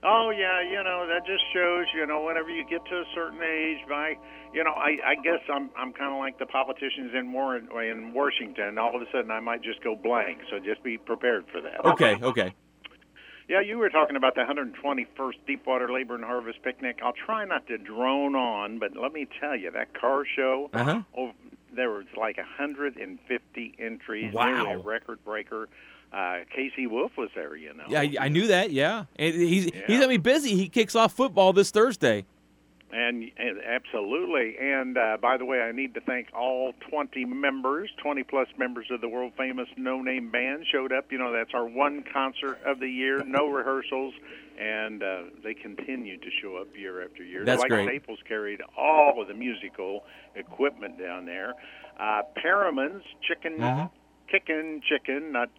oh 0.04 0.32
yeah, 0.32 0.62
you 0.62 0.84
know 0.84 1.08
that 1.08 1.26
just 1.26 1.44
shows. 1.54 1.86
You 1.96 2.06
know, 2.06 2.24
whenever 2.24 2.50
you 2.50 2.64
get 2.70 2.86
to 2.86 2.96
a 2.96 3.06
certain 3.16 3.42
age, 3.42 3.80
by 3.90 4.16
you 4.54 4.64
know, 4.64 4.72
I, 4.72 4.98
I 5.04 5.16
guess 5.24 5.42
I'm 5.52 5.70
I'm 5.78 5.94
kind 5.94 6.14
of 6.14 6.20
like 6.20 6.40
the 6.40 6.46
politicians 6.46 7.12
in 7.18 7.32
Warren 7.32 7.70
in 7.72 8.14
Washington. 8.14 8.78
All 8.78 8.96
of 8.96 9.02
a 9.02 9.06
sudden, 9.12 9.32
I 9.32 9.40
might 9.40 9.64
just 9.64 9.84
go 9.84 9.96
blank. 9.96 10.40
So 10.50 10.60
just 10.60 10.84
be 10.84 10.98
prepared 10.98 11.46
for 11.52 11.62
that. 11.62 11.86
Okay. 11.86 12.18
Okay. 12.22 12.54
Yeah, 13.50 13.60
you 13.60 13.78
were 13.78 13.90
talking 13.90 14.16
about 14.16 14.36
the 14.36 14.42
121st 14.42 15.34
Deepwater 15.46 15.92
Labor 15.92 16.16
and 16.16 16.24
Harvest 16.24 16.64
Picnic. 16.64 17.00
I'll 17.04 17.14
try 17.26 17.44
not 17.44 17.68
to 17.68 17.78
drone 17.78 18.36
on, 18.36 18.80
but 18.80 18.92
let 18.96 19.12
me 19.12 19.28
tell 19.42 19.56
you 19.56 19.70
that 19.72 20.00
car 20.00 20.24
show. 20.36 20.70
Uh-huh. 20.74 21.02
There 21.76 21.90
was 21.92 22.06
like 22.18 22.38
150 22.38 23.76
entries. 23.80 24.34
Wow. 24.34 24.74
A 24.74 24.78
record 24.78 25.24
breaker. 25.24 25.70
Uh, 26.12 26.40
Casey 26.56 26.86
Wolf 26.86 27.12
was 27.18 27.30
there, 27.34 27.56
you 27.56 27.74
know. 27.74 27.86
Yeah, 27.90 28.02
I, 28.02 28.14
I 28.22 28.30
knew 28.30 28.48
that. 28.48 28.72
Yeah, 28.72 29.06
and 29.18 29.34
he's 29.34 29.66
Yeah. 29.66 29.82
he's 29.88 29.98
gonna 29.98 30.10
be 30.10 30.18
busy. 30.18 30.56
He 30.56 30.70
kicks 30.70 30.96
off 30.96 31.14
football 31.14 31.54
this 31.54 31.72
Thursday. 31.72 32.26
And, 32.96 33.32
and 33.38 33.60
absolutely. 33.66 34.56
And 34.62 34.96
uh, 35.00 35.18
by 35.20 35.38
the 35.38 35.46
way, 35.46 35.62
I 35.62 35.72
need 35.72 35.96
to 35.96 36.02
thank 36.02 36.28
all 36.32 36.74
20 36.92 37.26
members, 37.26 37.90
20 38.04 38.22
plus 38.22 38.48
members 38.60 38.86
of 38.92 39.02
the 39.02 39.10
world 39.10 39.34
famous 39.36 39.68
No 39.76 40.04
Name 40.04 40.30
Band 40.30 40.68
showed 40.72 40.94
up. 40.94 41.12
You 41.12 41.18
know, 41.18 41.32
that's 41.34 41.56
our 41.56 41.66
one 41.66 42.04
concert 42.14 42.60
of 42.64 42.80
the 42.80 42.88
year, 42.88 43.24
no 43.26 43.48
rehearsals, 43.52 44.14
and 44.60 45.02
uh, 45.04 45.22
they 45.44 45.54
continue 45.54 46.18
to 46.18 46.28
show 46.42 46.58
up 46.58 46.68
year 46.78 47.04
after 47.04 47.24
year. 47.24 47.44
That's 47.46 47.62
like 47.62 47.70
great. 47.70 47.88
Staples 47.88 48.20
carried 48.28 48.62
all 48.78 49.22
of 49.22 49.28
the 49.28 49.34
musical 49.34 50.04
equipment 50.36 51.00
down 51.00 51.26
there. 51.26 51.54
Uh, 52.00 52.22
Perriman's 52.36 53.04
Chicken, 53.28 53.62
Uh-huh. 53.62 53.88
Kickin' 54.32 54.82
Chicken, 54.88 55.32
not 55.32 55.50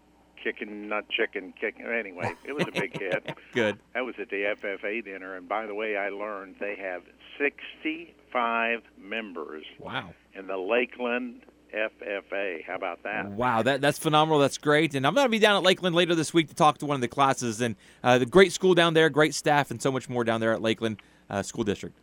kicking, 0.43 0.89
not 0.89 1.09
chicken, 1.09 1.55
kicking. 1.59 1.87
Anyway, 1.87 2.35
it 2.45 2.53
was 2.53 2.67
a 2.69 2.73
big 2.73 2.99
hit. 2.99 3.35
Good. 3.55 3.79
That 3.95 4.01
was 4.05 4.15
at 4.21 4.29
the 4.31 4.55
FFA 4.63 5.03
dinner, 5.05 5.37
and 5.37 5.49
by 5.49 5.65
the 5.67 5.75
way, 5.75 5.97
I 5.97 6.11
learned 6.11 6.57
they 6.61 6.77
have 6.77 7.03
65 7.39 8.81
members 9.01 9.65
Wow. 9.79 10.11
in 10.35 10.47
the 10.47 10.57
Lakeland 10.57 11.43
FFA. 11.73 12.65
How 12.65 12.75
about 12.75 13.03
that? 13.05 13.31
Wow, 13.31 13.63
that 13.63 13.81
that's 13.81 13.99
phenomenal. 13.99 14.41
That's 14.41 14.59
great. 14.59 14.95
And 14.95 15.07
I'm 15.07 15.15
going 15.15 15.27
to 15.27 15.31
be 15.31 15.39
down 15.39 15.57
at 15.57 15.63
Lakeland 15.63 15.95
later 15.95 16.15
this 16.15 16.35
week 16.35 16.49
to 16.49 16.55
talk 16.55 16.79
to 16.79 16.87
one 16.87 16.95
of 16.95 17.01
the 17.01 17.09
classes 17.09 17.61
and 17.61 17.77
uh, 18.03 18.19
the 18.19 18.27
great 18.27 18.53
school 18.53 18.75
down 18.75 18.95
there, 18.95 19.09
great 19.11 19.35
staff, 19.35 19.71
and 19.71 19.81
so 19.81 19.91
much 19.91 20.09
more 20.09 20.25
down 20.25 20.41
there 20.41 20.53
at 20.53 20.63
Lakeland 20.63 21.01
uh, 21.31 21.43
School 21.43 21.65
District. 21.65 21.97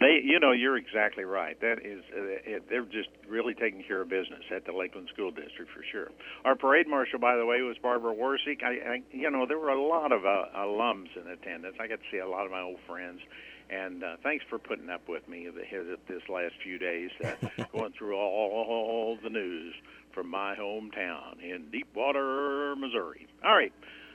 They, 0.00 0.22
you 0.24 0.40
know, 0.40 0.52
you're 0.52 0.78
exactly 0.78 1.24
right. 1.24 1.60
That 1.60 1.84
is, 1.84 2.02
uh, 2.16 2.56
it, 2.56 2.70
they're 2.70 2.86
just 2.86 3.10
really 3.28 3.52
taking 3.52 3.84
care 3.84 4.00
of 4.00 4.08
business 4.08 4.40
at 4.54 4.64
the 4.64 4.72
Lakeland 4.72 5.10
School 5.12 5.30
District 5.30 5.70
for 5.70 5.84
sure. 5.92 6.08
Our 6.46 6.56
parade 6.56 6.88
marshal, 6.88 7.18
by 7.18 7.36
the 7.36 7.44
way, 7.44 7.60
was 7.60 7.76
Barbara 7.82 8.14
Warsick. 8.14 8.64
I, 8.64 8.94
I 8.94 9.02
you 9.12 9.30
know, 9.30 9.44
there 9.46 9.58
were 9.58 9.68
a 9.68 9.80
lot 9.80 10.10
of 10.10 10.24
uh, 10.24 10.46
alums 10.56 11.14
in 11.20 11.30
attendance. 11.30 11.76
I 11.78 11.86
got 11.86 11.96
to 11.96 12.06
see 12.10 12.16
a 12.16 12.26
lot 12.26 12.46
of 12.46 12.50
my 12.50 12.62
old 12.62 12.78
friends. 12.86 13.20
And 13.70 14.02
uh, 14.02 14.16
thanks 14.22 14.44
for 14.50 14.58
putting 14.58 14.90
up 14.90 15.08
with 15.08 15.28
me 15.28 15.48
the- 15.48 15.98
this 16.08 16.28
last 16.28 16.54
few 16.62 16.78
days, 16.78 17.10
uh, 17.24 17.64
going 17.72 17.92
through 17.96 18.16
all 18.16 19.16
the 19.22 19.30
news 19.30 19.74
from 20.12 20.28
my 20.28 20.56
hometown 20.56 21.40
in 21.42 21.70
Deepwater, 21.70 22.74
Missouri. 22.76 23.28
All 23.44 23.54
right. 23.54 23.72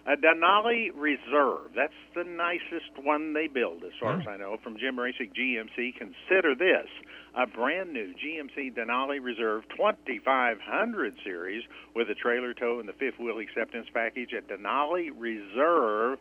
A 0.07 0.15
Denali 0.15 0.91
Reserve. 0.93 1.71
That's 1.75 1.93
the 2.13 2.23
nicest 2.23 2.91
one 3.01 3.33
they 3.33 3.47
build, 3.47 3.83
as 3.83 3.93
far 3.99 4.19
as 4.21 4.27
I 4.27 4.37
know, 4.37 4.57
from 4.61 4.77
Jim 4.77 4.97
Raysik 4.97 5.33
GMC. 5.33 5.95
Consider 5.97 6.53
this 6.53 6.87
a 7.33 7.47
brand 7.47 7.91
new 7.91 8.13
GMC 8.13 8.75
Denali 8.75 9.19
Reserve 9.23 9.63
2500 9.75 11.15
series 11.23 11.63
with 11.95 12.07
a 12.11 12.13
trailer 12.13 12.53
tow 12.53 12.79
and 12.79 12.87
the 12.87 12.93
fifth 12.93 13.17
wheel 13.19 13.39
acceptance 13.39 13.87
package 13.91 14.31
at 14.37 14.47
Denali 14.47 15.09
Reserve, 15.17 16.19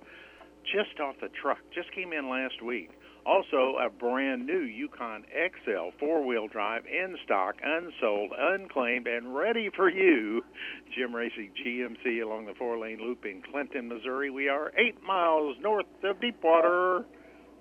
just 0.65 0.99
off 0.99 1.17
the 1.21 1.29
truck. 1.29 1.59
Just 1.75 1.93
came 1.93 2.15
in 2.15 2.31
last 2.31 2.63
week. 2.63 2.91
Also, 3.27 3.77
a 3.81 3.89
brand 3.89 4.47
new 4.47 4.61
Yukon 4.61 5.25
XL 5.33 5.97
four 5.99 6.27
wheel 6.27 6.47
drive 6.47 6.85
in 6.87 7.17
stock, 7.25 7.55
unsold, 7.63 8.33
unclaimed, 8.39 9.07
and 9.07 9.35
ready 9.35 9.71
for 9.75 9.89
you. 9.89 10.43
Jim 10.95 11.13
Raysik 11.13 11.53
GMC 11.65 12.23
along 12.23 12.47
the 12.47 12.55
four 12.59 12.79
lane 12.79 13.01
loop 13.01 13.25
in 13.25 13.43
Clinton, 13.51 13.89
Missouri. 13.89 14.31
We 14.31 14.49
are 14.49 14.73
eight 14.77 15.03
miles 15.03 15.57
north 15.61 15.87
of 16.03 16.21
Deepwater. 16.21 17.07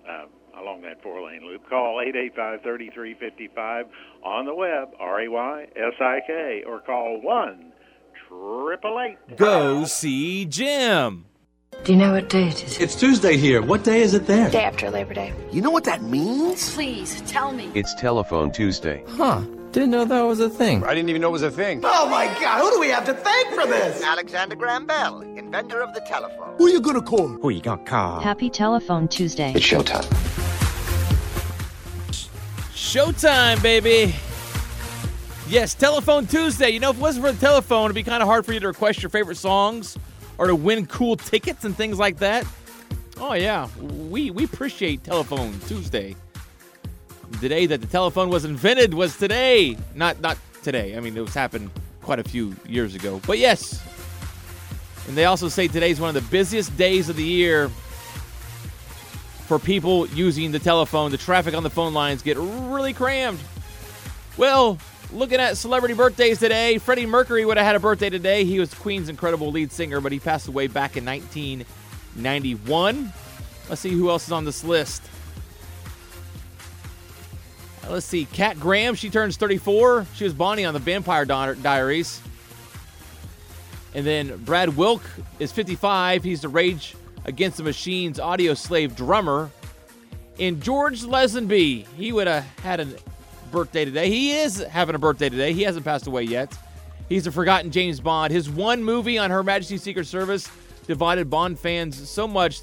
Uh, 0.08 0.26
along 0.60 0.82
that 0.82 1.02
four 1.02 1.26
lane 1.26 1.46
loop. 1.46 1.68
Call 1.70 2.02
885 2.02 2.62
3355 2.62 3.86
on 4.24 4.46
the 4.46 4.54
web, 4.54 4.90
R 5.00 5.22
A 5.22 5.28
Y 5.30 5.68
S 5.76 5.94
I 6.00 6.20
K, 6.28 6.64
or 6.68 6.82
call 6.82 7.22
1 7.22 7.72
888 8.34 9.38
Go 9.38 9.86
see 9.86 10.46
Jim. 10.46 11.26
Do 11.84 11.92
you 11.92 11.98
know 11.98 12.14
what 12.14 12.30
day 12.30 12.48
it 12.48 12.64
is? 12.64 12.80
It's 12.80 12.96
Tuesday 12.96 13.36
here. 13.36 13.62
What 13.62 13.84
day 13.84 14.00
is 14.04 14.14
it 14.14 14.26
there? 14.26 14.50
Day 14.50 14.64
after 14.64 14.90
Labor 14.90 15.14
Day. 15.14 15.34
You 15.52 15.62
know 15.62 15.70
what 15.70 15.84
that 15.84 16.02
means? 16.02 16.74
Please 16.74 17.20
tell 17.24 17.52
me. 17.52 17.70
It's 17.76 17.94
Telephone 17.96 18.54
Tuesday. 18.54 19.04
Huh. 19.10 19.42
Didn't 19.74 19.90
know 19.90 20.06
that 20.06 20.22
was 20.22 20.40
a 20.40 20.50
thing. 20.50 20.86
I 20.86 20.94
didn't 20.94 21.10
even 21.10 21.22
know 21.22 21.28
it 21.28 21.34
was 21.34 21.42
a 21.42 21.52
thing. 21.52 21.82
Oh 21.84 22.08
my 22.08 22.28
god, 22.40 22.62
who 22.62 22.72
do 22.72 22.80
we 22.80 22.88
have 22.88 23.04
to 23.08 23.14
thank 23.14 23.50
for 23.50 23.68
this? 23.68 24.02
Alexander 24.02 24.56
Graham 24.56 24.86
Bell, 24.86 25.24
inventor 25.36 25.82
of 25.82 25.94
the 25.94 26.00
telephone. 26.08 26.56
Who 26.58 26.68
are 26.68 26.70
you 26.70 26.80
gonna 26.80 27.02
call? 27.02 27.28
Who 27.28 27.50
you 27.50 27.60
gonna 27.60 27.84
call? 27.84 28.22
Happy 28.22 28.50
Telephone 28.50 29.10
Tuesday. 29.10 29.52
It's 29.54 29.66
showtime. 29.66 30.06
showtime, 32.74 33.62
baby. 33.62 34.16
Yes, 35.50 35.74
Telephone 35.74 36.28
Tuesday. 36.28 36.70
You 36.70 36.80
know, 36.80 36.92
if 36.92 36.96
it 36.96 37.02
wasn't 37.02 37.26
for 37.26 37.34
the 37.34 37.40
telephone, 37.40 37.86
it'd 37.88 37.96
be 37.96 38.04
kind 38.04 38.24
of 38.24 38.30
hard 38.30 38.46
for 38.46 38.54
you 38.54 38.62
to 38.62 38.68
request 38.68 39.04
your 39.04 39.10
favorite 39.10 39.36
songs 39.36 39.98
or 40.38 40.48
to 40.48 40.56
win 40.56 40.86
cool 40.88 41.16
tickets 41.16 41.66
and 41.66 41.76
things 41.76 42.00
like 42.00 42.18
that. 42.18 42.46
Oh 43.18 43.34
yeah, 43.34 43.68
we 43.80 44.32
we 44.32 44.44
appreciate 44.44 45.04
Telephone 45.04 45.60
Tuesday. 45.68 46.16
The 47.42 47.50
day 47.50 47.66
that 47.66 47.82
the 47.82 47.88
telephone 47.88 48.30
was 48.30 48.46
invented 48.46 48.94
was 48.94 49.18
today. 49.18 49.78
Not 49.96 50.20
not 50.22 50.38
today. 50.64 50.98
I 50.98 51.00
mean, 51.00 51.16
it 51.16 51.22
was 51.22 51.34
happened 51.34 51.70
quite 52.02 52.20
a 52.20 52.24
few 52.24 52.56
years 52.68 52.96
ago. 52.96 53.22
But 53.26 53.38
yes. 53.38 53.82
And 55.08 55.18
they 55.18 55.26
also 55.26 55.50
say 55.50 55.68
today 55.68 55.92
is 55.92 56.00
one 56.00 56.16
of 56.16 56.16
the 56.16 56.30
busiest 56.32 56.76
days 56.78 57.10
of 57.10 57.16
the 57.16 57.24
year 57.24 57.70
for 59.48 59.60
people 59.60 60.08
using 60.08 60.52
the 60.52 60.60
telephone. 60.60 61.12
The 61.12 61.18
traffic 61.18 61.54
on 61.54 61.64
the 61.64 61.70
phone 61.70 61.94
lines 61.94 62.22
get 62.22 62.38
really 62.38 62.94
crammed. 62.94 63.40
Well, 64.38 64.78
looking 65.12 65.40
at 65.40 65.58
celebrity 65.58 65.94
birthdays 65.94 66.40
today, 66.40 66.78
Freddie 66.78 67.06
Mercury 67.06 67.46
would 67.46 67.58
have 67.58 67.66
had 67.66 67.76
a 67.76 67.80
birthday 67.80 68.10
today. 68.10 68.46
He 68.46 68.60
was 68.60 68.74
Queen's 68.74 69.10
incredible 69.10 69.52
lead 69.52 69.72
singer, 69.72 70.02
but 70.02 70.12
he 70.12 70.20
passed 70.20 70.48
away 70.48 70.68
back 70.68 70.98
in 70.98 71.06
1991. 71.06 73.14
Let's 73.70 73.82
see 73.82 73.92
who 73.92 74.10
else 74.10 74.28
is 74.28 74.32
on 74.32 74.46
this 74.46 74.64
list. 74.64 75.04
Uh, 77.84 77.92
Let's 77.92 78.06
see, 78.06 78.26
Kat 78.26 78.60
Graham, 78.60 78.96
she 78.96 79.10
turns 79.10 79.38
34. 79.38 80.08
She 80.16 80.24
was 80.24 80.34
Bonnie 80.34 80.66
on 80.66 80.74
the 80.74 80.80
Vampire 80.80 81.26
Diaries. 81.26 82.22
And 83.94 84.06
then 84.06 84.38
Brad 84.38 84.76
Wilk 84.76 85.04
is 85.40 85.52
55. 85.52 86.24
He's 86.24 86.42
the 86.42 86.50
Rage 86.50 86.96
Against 87.26 87.58
the 87.58 87.64
Machine's 87.64 88.20
Audioslave 88.20 88.96
drummer. 88.96 89.52
And 90.40 90.62
George 90.62 91.04
Lazenby, 91.04 91.86
he 91.96 92.12
would 92.12 92.28
have 92.28 92.44
had 92.60 92.80
a 92.80 92.88
birthday 93.54 93.86
today. 93.86 94.10
He 94.10 94.34
is 94.34 94.58
having 94.58 94.96
a 94.96 95.00
birthday 95.00 95.30
today. 95.30 95.54
He 95.54 95.62
hasn't 95.62 95.86
passed 95.86 96.08
away 96.08 96.24
yet. 96.24 96.58
He's 97.08 97.28
a 97.28 97.32
forgotten 97.32 97.72
James 97.72 98.02
Bond. 98.02 98.34
His 98.34 98.50
one 98.50 98.84
movie 98.84 99.18
on 99.18 99.32
Her 99.32 99.44
Majesty's 99.44 99.84
Secret 99.84 100.08
Service 100.08 100.50
divided 100.88 101.30
Bond 101.30 101.58
fans 101.58 102.10
so 102.10 102.28
much 102.28 102.60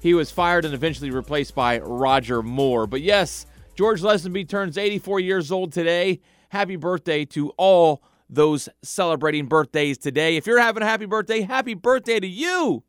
he 0.00 0.12
was 0.12 0.30
fired 0.30 0.64
and 0.64 0.74
eventually 0.74 1.10
replaced 1.10 1.54
by 1.54 1.78
Roger 1.78 2.42
Moore. 2.42 2.86
But 2.86 3.00
yes, 3.00 3.46
George 3.76 4.02
Lazenby 4.02 4.48
turns 4.48 4.76
84 4.76 5.20
years 5.20 5.52
old 5.52 5.72
today. 5.72 6.20
Happy 6.48 6.76
birthday 6.76 7.24
to 7.26 7.50
all 7.50 8.02
those 8.28 8.68
celebrating 8.82 9.46
birthdays 9.46 9.96
today. 9.96 10.36
If 10.36 10.46
you're 10.46 10.60
having 10.60 10.82
a 10.82 10.86
happy 10.86 11.06
birthday, 11.06 11.42
happy 11.42 11.74
birthday 11.74 12.18
to 12.18 12.26
you. 12.26 12.82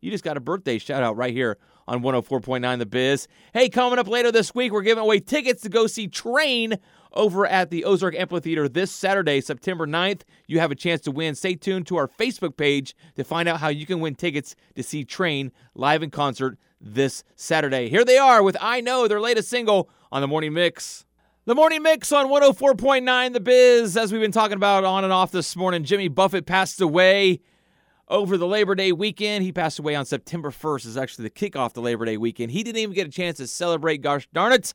You 0.00 0.10
just 0.10 0.24
got 0.24 0.36
a 0.36 0.40
birthday 0.40 0.78
shout 0.78 1.02
out 1.02 1.16
right 1.16 1.32
here 1.32 1.56
on 1.90 2.02
104.9 2.02 2.78
The 2.78 2.86
Biz. 2.86 3.26
Hey, 3.52 3.68
coming 3.68 3.98
up 3.98 4.06
later 4.06 4.30
this 4.30 4.54
week, 4.54 4.70
we're 4.70 4.82
giving 4.82 5.02
away 5.02 5.18
tickets 5.18 5.60
to 5.62 5.68
go 5.68 5.88
see 5.88 6.06
Train 6.06 6.78
over 7.12 7.44
at 7.44 7.70
the 7.70 7.84
Ozark 7.84 8.14
Amphitheater 8.14 8.68
this 8.68 8.92
Saturday, 8.92 9.40
September 9.40 9.88
9th. 9.88 10.20
You 10.46 10.60
have 10.60 10.70
a 10.70 10.76
chance 10.76 11.00
to 11.02 11.10
win. 11.10 11.34
Stay 11.34 11.56
tuned 11.56 11.88
to 11.88 11.96
our 11.96 12.06
Facebook 12.06 12.56
page 12.56 12.94
to 13.16 13.24
find 13.24 13.48
out 13.48 13.58
how 13.58 13.66
you 13.66 13.86
can 13.86 13.98
win 13.98 14.14
tickets 14.14 14.54
to 14.76 14.84
see 14.84 15.04
Train 15.04 15.50
live 15.74 16.04
in 16.04 16.10
concert 16.10 16.58
this 16.80 17.24
Saturday. 17.34 17.88
Here 17.88 18.04
they 18.04 18.18
are 18.18 18.40
with 18.40 18.56
I 18.60 18.80
Know, 18.80 19.08
their 19.08 19.20
latest 19.20 19.50
single 19.50 19.90
on 20.12 20.20
the 20.20 20.28
Morning 20.28 20.52
Mix. 20.52 21.04
The 21.46 21.56
Morning 21.56 21.82
Mix 21.82 22.12
on 22.12 22.28
104.9 22.28 23.32
The 23.32 23.40
Biz. 23.40 23.96
As 23.96 24.12
we've 24.12 24.20
been 24.20 24.30
talking 24.30 24.56
about 24.56 24.84
on 24.84 25.02
and 25.02 25.12
off 25.12 25.32
this 25.32 25.56
morning, 25.56 25.82
Jimmy 25.82 26.06
Buffett 26.06 26.46
passed 26.46 26.80
away 26.80 27.40
over 28.10 28.36
the 28.36 28.46
Labor 28.46 28.74
Day 28.74 28.92
weekend. 28.92 29.44
He 29.44 29.52
passed 29.52 29.78
away 29.78 29.94
on 29.94 30.04
September 30.04 30.50
1st, 30.50 30.86
is 30.86 30.96
actually 30.96 31.22
the 31.22 31.30
kickoff 31.30 31.72
to 31.74 31.80
Labor 31.80 32.04
Day 32.04 32.16
weekend. 32.16 32.50
He 32.50 32.62
didn't 32.62 32.80
even 32.82 32.94
get 32.94 33.06
a 33.06 33.10
chance 33.10 33.38
to 33.38 33.46
celebrate, 33.46 34.02
gosh 34.02 34.28
darn 34.32 34.52
it. 34.52 34.74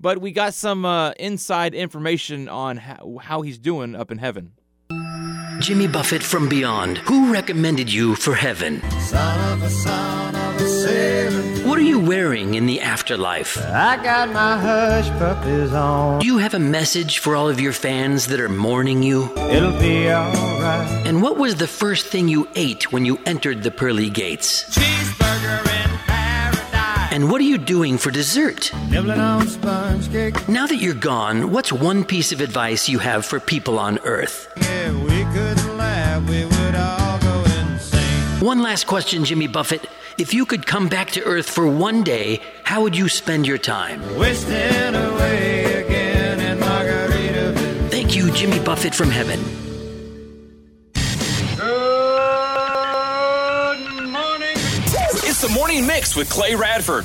But 0.00 0.20
we 0.20 0.32
got 0.32 0.52
some 0.52 0.84
uh, 0.84 1.12
inside 1.12 1.74
information 1.74 2.48
on 2.48 2.76
how, 2.78 3.18
how 3.22 3.42
he's 3.42 3.56
doing 3.56 3.94
up 3.94 4.10
in 4.10 4.18
heaven. 4.18 4.52
Jimmy 5.62 5.86
Buffett 5.86 6.24
from 6.24 6.48
Beyond. 6.48 6.98
Who 6.98 7.32
recommended 7.32 7.90
you 7.90 8.16
for 8.16 8.34
heaven? 8.34 8.80
What 11.64 11.78
are 11.78 11.82
you 11.82 12.00
wearing 12.00 12.54
in 12.54 12.66
the 12.66 12.80
afterlife? 12.80 13.56
I 13.58 13.96
got 14.02 14.32
my 14.32 14.58
hush 14.58 15.08
puppies 15.20 15.72
on. 15.72 16.18
Do 16.18 16.26
you 16.26 16.38
have 16.38 16.54
a 16.54 16.58
message 16.58 17.18
for 17.18 17.36
all 17.36 17.48
of 17.48 17.60
your 17.60 17.72
fans 17.72 18.26
that 18.26 18.40
are 18.40 18.48
mourning 18.48 19.04
you? 19.04 19.32
It'll 19.38 19.78
be 19.78 20.10
alright. 20.10 21.06
And 21.06 21.22
what 21.22 21.36
was 21.36 21.54
the 21.54 21.68
first 21.68 22.06
thing 22.06 22.26
you 22.26 22.48
ate 22.56 22.90
when 22.90 23.04
you 23.04 23.20
entered 23.24 23.62
the 23.62 23.70
pearly 23.70 24.10
gates? 24.10 24.64
Cheeseburger 24.76 25.60
in 25.60 25.98
paradise. 25.98 27.12
And 27.12 27.30
what 27.30 27.40
are 27.40 27.44
you 27.44 27.58
doing 27.58 27.98
for 27.98 28.10
dessert? 28.10 28.72
Nibbling 28.90 29.20
on 29.20 29.46
sponge 29.46 30.10
cake. 30.10 30.48
Now 30.48 30.66
that 30.66 30.78
you're 30.78 30.92
gone, 30.94 31.52
what's 31.52 31.72
one 31.72 32.02
piece 32.04 32.32
of 32.32 32.40
advice 32.40 32.88
you 32.88 32.98
have 32.98 33.24
for 33.24 33.38
people 33.38 33.78
on 33.78 34.00
Earth? 34.00 34.52
Yeah, 34.56 35.11
One 38.42 38.60
last 38.60 38.88
question, 38.88 39.24
Jimmy 39.24 39.46
Buffett. 39.46 39.86
If 40.18 40.34
you 40.34 40.46
could 40.46 40.66
come 40.66 40.88
back 40.88 41.12
to 41.12 41.22
Earth 41.22 41.48
for 41.48 41.64
one 41.68 42.02
day, 42.02 42.40
how 42.64 42.82
would 42.82 42.96
you 42.96 43.08
spend 43.08 43.46
your 43.46 43.56
time? 43.56 44.00
Wasting 44.18 44.96
away 44.96 45.84
again 45.84 46.40
in 46.40 46.58
Margaritaville. 46.58 47.88
Thank 47.88 48.16
you, 48.16 48.32
Jimmy 48.32 48.58
Buffett 48.58 48.96
from 48.96 49.10
heaven. 49.12 49.38
Good 53.76 54.08
morning. 54.08 54.56
It's 55.22 55.40
the 55.40 55.50
Morning 55.50 55.86
Mix 55.86 56.16
with 56.16 56.28
Clay 56.28 56.56
Radford. 56.56 57.04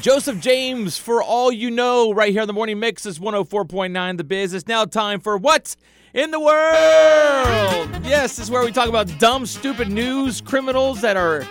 Joseph 0.00 0.38
James, 0.38 0.96
for 0.96 1.24
all 1.24 1.50
you 1.50 1.72
know, 1.72 2.12
right 2.12 2.30
here 2.30 2.42
on 2.42 2.46
the 2.46 2.52
Morning 2.52 2.78
Mix 2.78 3.04
is 3.04 3.18
104.9 3.18 4.16
The 4.16 4.22
Biz. 4.22 4.54
It's 4.54 4.68
now 4.68 4.84
time 4.84 5.18
for 5.18 5.36
What 5.36 5.74
in 6.14 6.30
the 6.30 6.40
World? 6.40 8.04
Yes, 8.04 8.36
this 8.36 8.40
is 8.40 8.50
where 8.50 8.64
we 8.64 8.72
talk 8.72 8.88
about 8.88 9.08
dumb, 9.18 9.46
stupid 9.46 9.90
news, 9.90 10.40
criminals 10.40 11.00
that 11.00 11.16
are 11.16 11.46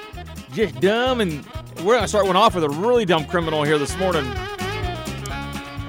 just 0.54 0.80
dumb, 0.80 1.22
and 1.22 1.46
we're 1.84 2.00
to 2.00 2.08
start 2.08 2.28
one 2.28 2.36
off 2.36 2.54
with 2.54 2.64
a 2.64 2.70
really 2.70 3.06
dumb 3.06 3.26
criminal 3.26 3.64
here 3.64 3.78
this 3.78 3.98
morning. 3.98 4.26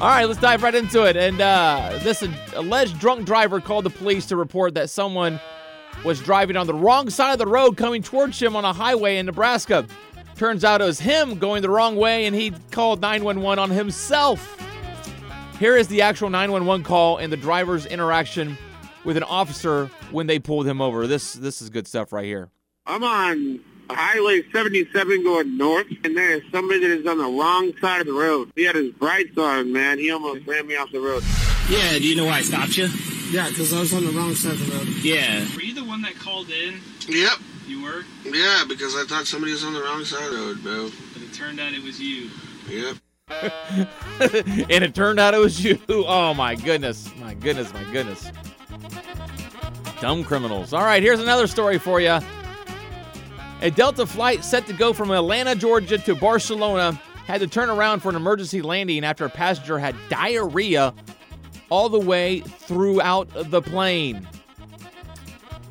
All 0.01 0.09
right, 0.09 0.25
let's 0.25 0.41
dive 0.41 0.63
right 0.63 0.75
into 0.75 1.05
it. 1.05 1.17
And 1.17 1.41
uh, 1.41 1.99
this 2.03 2.27
alleged 2.55 2.99
drunk 2.99 3.27
driver 3.27 3.61
called 3.61 3.85
the 3.85 3.91
police 3.91 4.27
to 4.27 4.37
report 4.37 4.75
that 4.75 4.91
someone 4.91 5.39
was 6.05 6.21
driving 6.21 6.57
on 6.57 6.67
the 6.67 6.75
wrong 6.75 7.11
side 7.11 7.33
of 7.33 7.39
the 7.39 7.47
road 7.47 7.77
coming 7.77 8.03
towards 8.03 8.41
him 8.41 8.57
on 8.57 8.65
a 8.65 8.73
highway 8.73 9.19
in 9.19 9.27
Nebraska. 9.27 9.87
Turns 10.37 10.65
out 10.65 10.81
it 10.81 10.85
was 10.85 10.99
him 10.99 11.39
going 11.39 11.63
the 11.63 11.71
wrong 11.71 11.95
way, 11.97 12.25
and 12.25 12.35
he 12.35 12.53
called 12.71 13.01
911 13.01 13.59
on 13.63 13.71
himself. 13.71 14.59
Here 15.59 15.77
is 15.77 15.89
the 15.89 16.03
actual 16.03 16.31
911 16.31 16.85
call 16.85 17.19
and 17.19 17.33
the 17.33 17.37
driver's 17.37 17.87
interaction 17.87 18.59
with 19.05 19.17
an 19.17 19.23
officer 19.23 19.87
when 20.11 20.27
they 20.27 20.39
pulled 20.39 20.67
him 20.67 20.81
over. 20.81 21.07
This 21.07 21.35
this 21.35 21.63
is 21.63 21.71
good 21.71 21.87
stuff 21.87 22.13
right 22.13 22.25
here. 22.25 22.51
I'm 22.87 23.05
on 23.05 23.61
Highway 23.91 24.43
77 24.53 25.23
going 25.23 25.57
north, 25.57 25.87
and 26.05 26.17
there 26.17 26.33
is 26.33 26.43
somebody 26.51 26.81
that 26.81 26.91
is 26.91 27.07
on 27.07 27.19
the 27.19 27.25
wrong 27.25 27.73
side 27.81 28.01
of 28.01 28.07
the 28.07 28.13
road. 28.13 28.51
He 28.57 28.65
had 28.65 28.75
his 28.75 28.93
brights 28.93 29.37
on, 29.39 29.73
man. 29.73 29.99
He 29.99 30.11
almost 30.11 30.47
ran 30.47 30.67
me 30.67 30.77
off 30.77 30.91
the 30.91 31.01
road. 31.01 31.23
Yeah, 31.69 31.99
do 31.99 32.07
you 32.07 32.17
know 32.17 32.25
why 32.27 32.39
I 32.39 32.43
stopped 32.43 32.77
you? 32.77 32.89
Yeah, 33.31 33.49
because 33.49 33.73
I 33.73 33.81
was 33.81 33.95
on 33.95 34.05
the 34.05 34.13
wrong 34.13 34.35
side 34.35 34.53
of 34.53 34.67
the 34.67 34.77
road. 34.77 34.89
Yeah. 35.03 35.47
Were 35.55 35.63
you 35.63 35.75
the 35.75 35.85
one 35.85 36.03
that 36.03 36.15
called 36.17 36.51
in? 36.51 36.81
Yep. 37.09 37.33
You 37.67 37.83
were? 37.83 38.03
Yeah, 38.25 38.65
because 38.69 38.95
I 38.97 39.05
thought 39.09 39.27
somebody 39.27 39.53
was 39.53 39.65
on 39.65 39.73
the 39.73 39.81
wrong 39.81 40.05
side 40.05 40.25
of 40.27 40.33
the 40.33 40.39
road, 40.39 40.63
bro. 40.63 40.91
But 41.13 41.23
it 41.23 41.33
turned 41.33 41.61
out 41.61 41.73
it 41.73 41.83
was 41.83 42.01
you. 42.01 42.31
Yep. 42.69 42.97
and 44.21 44.85
it 44.85 44.95
turned 44.95 45.19
out 45.19 45.35
it 45.35 45.39
was 45.39 45.63
you. 45.63 45.79
Oh 45.89 46.35
my 46.35 46.55
goodness. 46.55 47.11
My 47.21 47.35
goodness, 47.35 47.73
my 47.73 47.85
goodness. 47.93 48.31
Dumb 50.01 50.25
criminals. 50.25 50.73
All 50.73 50.83
right, 50.83 51.03
here's 51.03 51.21
another 51.21 51.47
story 51.47 51.79
for 51.79 52.01
you. 52.01 52.19
A 53.61 53.71
Delta 53.71 54.07
flight 54.07 54.45
set 54.45 54.67
to 54.67 54.73
go 54.73 54.93
from 54.93 55.11
Atlanta, 55.13 55.55
Georgia 55.55 55.99
to 55.99 56.15
Barcelona 56.17 57.01
had 57.27 57.41
to 57.41 57.47
turn 57.47 57.71
around 57.71 58.01
for 58.01 58.09
an 58.09 58.17
emergency 58.17 58.63
landing 58.63 59.05
after 59.05 59.25
a 59.25 59.31
passenger 59.31 59.79
had 59.79 59.95
diarrhea 60.09 60.93
all 61.71 61.89
the 61.89 61.99
way 61.99 62.41
throughout 62.41 63.29
the 63.51 63.63
plane. 63.63 64.27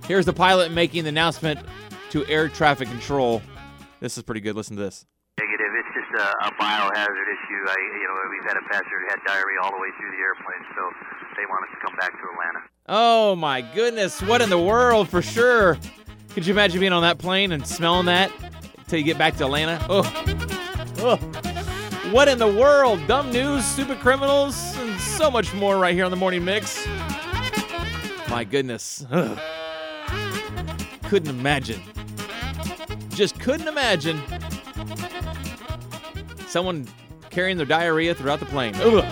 Here's 0.08 0.26
the 0.26 0.34
pilot 0.34 0.72
making 0.72 1.04
the 1.04 1.10
announcement 1.10 1.60
to 2.12 2.26
air 2.26 2.50
traffic 2.50 2.88
control. 2.88 3.42
This 4.00 4.18
is 4.18 4.24
pretty 4.24 4.42
good. 4.42 4.56
Listen 4.56 4.76
to 4.78 4.82
this. 4.82 5.06
Negative. 5.40 5.71
A, 6.22 6.48
a 6.48 6.52
biohazard 6.52 7.28
issue. 7.34 7.62
I, 7.68 7.76
you 7.98 8.06
know, 8.06 8.30
we've 8.30 8.48
had 8.48 8.58
a 8.58 8.62
passenger 8.70 9.00
had 9.10 9.20
diarrhea 9.26 9.60
all 9.64 9.72
the 9.72 9.82
way 9.82 9.90
through 9.98 10.12
the 10.12 10.22
airplane, 10.22 10.64
so 10.76 10.92
they 11.36 11.46
want 11.50 11.64
us 11.64 11.72
to 11.74 11.86
come 11.86 11.96
back 11.96 12.12
to 12.12 12.28
Atlanta. 12.32 12.60
Oh 12.88 13.36
my 13.36 13.62
goodness, 13.62 14.22
what 14.22 14.42
in 14.42 14.52
the 14.52 14.60
world 14.60 15.10
for 15.10 15.24
sure. 15.24 15.80
Could 16.30 16.46
you 16.46 16.54
imagine 16.54 16.80
being 16.80 16.94
on 16.94 17.02
that 17.02 17.18
plane 17.18 17.52
and 17.54 17.66
smelling 17.66 18.06
that 18.06 18.32
until 18.78 19.00
you 19.00 19.06
get 19.06 19.18
back 19.18 19.36
to 19.38 19.46
Atlanta? 19.46 19.84
Oh. 19.90 20.04
oh. 21.00 21.18
What 22.12 22.28
in 22.28 22.38
the 22.38 22.48
world? 22.48 23.00
Dumb 23.08 23.32
news, 23.32 23.66
stupid 23.66 24.00
criminals, 24.00 24.78
and 24.78 25.00
so 25.00 25.32
much 25.32 25.54
more 25.56 25.80
right 25.80 25.96
here 25.96 26.06
on 26.06 26.12
the 26.12 26.18
Morning 26.18 26.46
Mix. 26.46 26.86
My 28.30 28.44
goodness. 28.44 29.06
Ugh. 29.10 29.40
Couldn't 31.04 31.30
imagine. 31.30 31.82
Just 33.10 33.40
couldn't 33.40 33.68
imagine 33.68 34.22
someone 36.52 36.88
carrying 37.30 37.58
their 37.58 37.66
diarrhea 37.66 38.14
throughout 38.14 38.40
the 38.40 38.46
plane. 38.46 38.76
Ugh. 38.76 39.04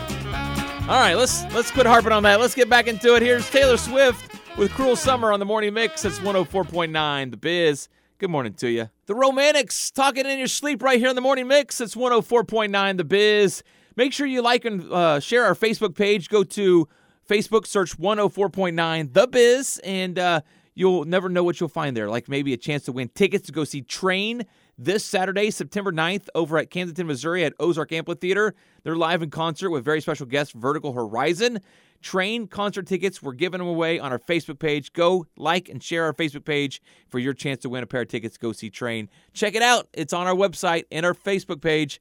All 0.90 1.00
right, 1.00 1.16
let's 1.16 1.44
let's 1.54 1.72
quit 1.72 1.86
harping 1.86 2.12
on 2.12 2.24
that. 2.24 2.40
Let's 2.40 2.56
get 2.56 2.70
back 2.70 2.88
into 2.88 3.16
it. 3.16 3.22
Here's 3.22 3.50
Taylor 3.50 3.78
Swift 3.78 4.36
with 4.58 4.72
"Cruel 4.72 4.96
Summer" 4.96 5.32
on 5.32 5.40
the 5.40 5.46
morning 5.46 5.74
mix. 5.74 6.04
It's 6.04 6.20
104.9 6.20 7.32
The 7.32 7.38
Biz. 7.38 7.88
Good 8.18 8.30
morning 8.30 8.54
to 8.56 8.70
you. 8.70 8.90
The 9.06 9.16
Romantics 9.16 9.92
talking 9.92 10.26
in 10.26 10.38
your 10.38 10.48
sleep 10.48 10.84
right 10.84 11.00
here 11.00 11.10
in 11.10 11.16
the 11.16 11.22
morning 11.22 11.48
mix. 11.48 11.80
It's 11.80 11.96
104.9 11.96 12.98
The 12.98 13.04
Biz. 13.04 13.64
Make 13.96 14.14
sure 14.14 14.28
you 14.28 14.42
like 14.42 14.66
and 14.66 14.92
uh, 14.92 15.20
share 15.20 15.46
our 15.46 15.56
Facebook 15.56 15.96
page. 15.96 16.28
Go 16.28 16.44
to 16.44 16.88
Facebook, 17.30 17.66
search 17.66 17.98
104.9 17.98 19.14
The 19.14 19.28
Biz, 19.28 19.80
and 19.84 20.20
uh, 20.20 20.42
you'll 20.74 21.06
never 21.06 21.30
know 21.30 21.44
what 21.44 21.60
you'll 21.60 21.70
find 21.70 21.96
there. 21.96 22.10
Like 22.10 22.28
maybe 22.28 22.52
a 22.52 22.58
chance 22.58 22.84
to 22.86 22.92
win 22.92 23.10
tickets 23.10 23.46
to 23.46 23.52
go 23.52 23.64
see 23.64 23.82
Train 23.82 24.46
this 24.80 25.06
Saturday, 25.06 25.52
September 25.52 25.92
9th, 25.92 26.30
over 26.34 26.58
at 26.58 26.72
Kensington, 26.72 27.06
Missouri 27.06 27.44
at 27.44 27.54
Ozark 27.60 27.92
Amphitheater. 27.92 28.56
They're 28.84 28.96
live 28.96 29.22
in 29.22 29.30
concert 29.30 29.70
with 29.72 29.84
very 29.84 30.00
special 30.00 30.26
guest 30.26 30.54
Vertical 30.54 30.94
Horizon. 30.94 31.60
Train 32.02 32.48
concert 32.48 32.88
tickets, 32.88 33.22
we're 33.22 33.34
giving 33.34 33.60
them 33.60 33.68
away 33.68 34.00
on 34.00 34.14
our 34.14 34.20
Facebook 34.20 34.58
page. 34.58 34.94
Go 34.94 35.26
like 35.36 35.68
and 35.68 35.84
share 35.84 36.06
our 36.06 36.14
Facebook 36.14 36.46
page 36.46 36.82
for 37.10 37.20
your 37.20 37.34
chance 37.34 37.62
to 37.64 37.70
win 37.70 37.84
a 37.84 37.86
pair 37.86 38.04
of 38.04 38.08
tickets 38.08 38.38
go 38.38 38.54
see 38.54 38.70
Train. 38.70 39.10
Check 39.34 39.54
it 39.56 39.62
out. 39.62 39.90
It's 39.92 40.14
on 40.14 40.28
our 40.28 40.36
website 40.36 40.86
and 40.92 41.06
our 41.06 41.14
Facebook 41.14 41.60
page. 41.62 42.00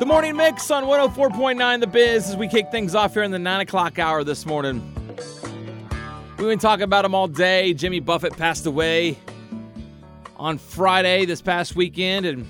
The 0.00 0.06
morning 0.06 0.34
mix 0.34 0.68
on 0.72 0.82
104.9 0.84 1.80
The 1.80 1.86
Biz 1.86 2.30
as 2.30 2.36
we 2.36 2.48
kick 2.48 2.72
things 2.72 2.96
off 2.96 3.14
here 3.14 3.22
in 3.22 3.30
the 3.30 3.38
9 3.38 3.60
o'clock 3.60 4.00
hour 4.00 4.24
this 4.24 4.44
morning. 4.44 5.01
We've 6.42 6.50
been 6.50 6.58
talking 6.58 6.82
about 6.82 7.04
him 7.04 7.14
all 7.14 7.28
day. 7.28 7.72
Jimmy 7.72 8.00
Buffett 8.00 8.36
passed 8.36 8.66
away 8.66 9.16
on 10.34 10.58
Friday 10.58 11.24
this 11.24 11.40
past 11.40 11.76
weekend, 11.76 12.26
and 12.26 12.48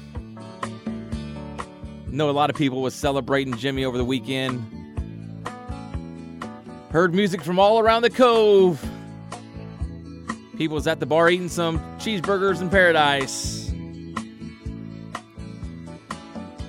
I 0.64 2.11
know 2.11 2.30
a 2.30 2.32
lot 2.32 2.49
of 2.49 2.56
people 2.56 2.80
was 2.80 2.94
celebrating 2.94 3.54
Jimmy 3.58 3.84
over 3.84 3.99
the 3.99 4.04
weekend. 4.06 5.46
Heard 6.90 7.14
music 7.14 7.42
from 7.42 7.58
all 7.58 7.80
around 7.80 8.00
the 8.00 8.08
cove. 8.08 8.82
People 10.56 10.76
was 10.76 10.87
at 10.87 10.99
the 10.99 11.04
bar 11.04 11.28
eating 11.28 11.50
some 11.50 11.78
cheeseburgers 11.99 12.62
in 12.62 12.70
paradise. 12.70 13.70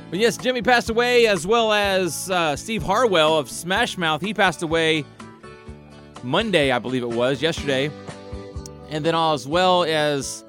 But 0.09 0.19
yes, 0.19 0.35
Jimmy 0.35 0.61
passed 0.61 0.89
away, 0.89 1.27
as 1.27 1.47
well 1.47 1.71
as 1.71 2.29
uh, 2.29 2.57
Steve 2.57 2.83
Harwell 2.83 3.37
of 3.37 3.49
Smash 3.49 3.97
Mouth. 3.97 4.21
He 4.21 4.33
passed 4.33 4.61
away 4.61 5.05
Monday, 6.23 6.71
I 6.71 6.79
believe 6.79 7.03
it 7.03 7.09
was, 7.09 7.41
yesterday. 7.41 7.91
And 8.89 9.05
then 9.05 9.15
as 9.15 9.47
well 9.47 9.83
as 9.83 10.43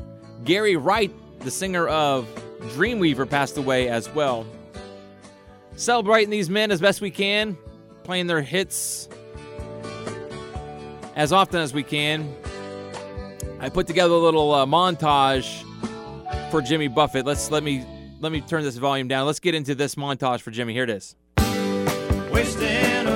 Gary 0.44 0.76
Wright, 0.76 1.12
the 1.40 1.50
singer 1.50 1.88
of 1.88 2.26
Dreamweaver, 2.74 3.28
passed 3.28 3.56
away 3.56 3.88
as 3.88 4.08
well. 4.10 4.46
Celebrating 5.76 6.30
these 6.30 6.48
men 6.48 6.70
as 6.70 6.80
best 6.80 7.00
we 7.00 7.10
can, 7.10 7.58
playing 8.04 8.26
their 8.26 8.42
hits 8.42 9.08
as 11.16 11.32
often 11.32 11.60
as 11.60 11.72
we 11.72 11.82
can. 11.82 12.34
I 13.60 13.68
put 13.68 13.86
together 13.86 14.14
a 14.14 14.18
little 14.18 14.52
uh, 14.52 14.66
montage 14.66 15.62
for 16.50 16.60
Jimmy 16.60 16.88
Buffett. 16.88 17.24
Let's 17.24 17.50
let 17.50 17.62
me 17.62 17.84
let 18.20 18.30
me 18.30 18.40
turn 18.40 18.62
this 18.62 18.76
volume 18.76 19.08
down. 19.08 19.26
Let's 19.26 19.40
get 19.40 19.54
into 19.54 19.74
this 19.74 19.94
montage 19.94 20.40
for 20.40 20.50
Jimmy. 20.50 20.74
Here 20.74 20.84
it 20.84 20.90
is. 20.90 21.16
Wasting 22.30 23.06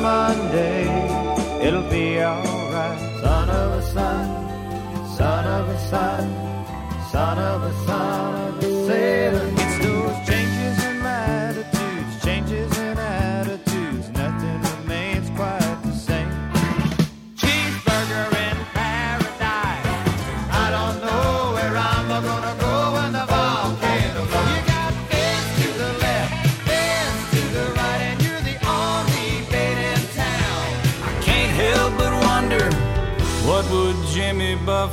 Monday, 0.00 0.84
it'll 1.62 1.88
be 1.90 2.22
alright. 2.22 2.98
Son 3.20 3.48
of 3.50 3.72
a 3.72 3.82
son, 3.82 5.16
son 5.16 5.44
of 5.46 5.68
a 5.68 5.78
son, 5.90 6.24
son 7.12 7.38
of 7.38 7.62
a 7.62 7.72
son 7.86 8.29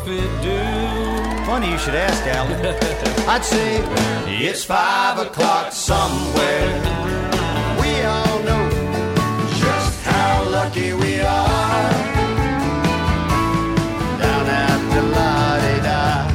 Buffett 0.07 0.41
do? 0.41 0.57
Funny 1.45 1.69
you 1.71 1.77
should 1.77 1.95
ask, 1.95 2.25
Alan. 2.27 2.65
I'd 3.27 3.43
say 3.43 3.81
it's 4.41 4.63
five 4.63 5.19
o'clock 5.19 5.73
somewhere. 5.73 6.81
We 7.81 8.01
all 8.03 8.39
know 8.43 8.69
just 9.57 10.01
how 10.05 10.49
lucky 10.49 10.93
we 10.93 11.19
are. 11.19 11.91
Down 14.17 14.47
at 14.47 14.95
the 14.95 15.01
la-di-da. 15.01 16.27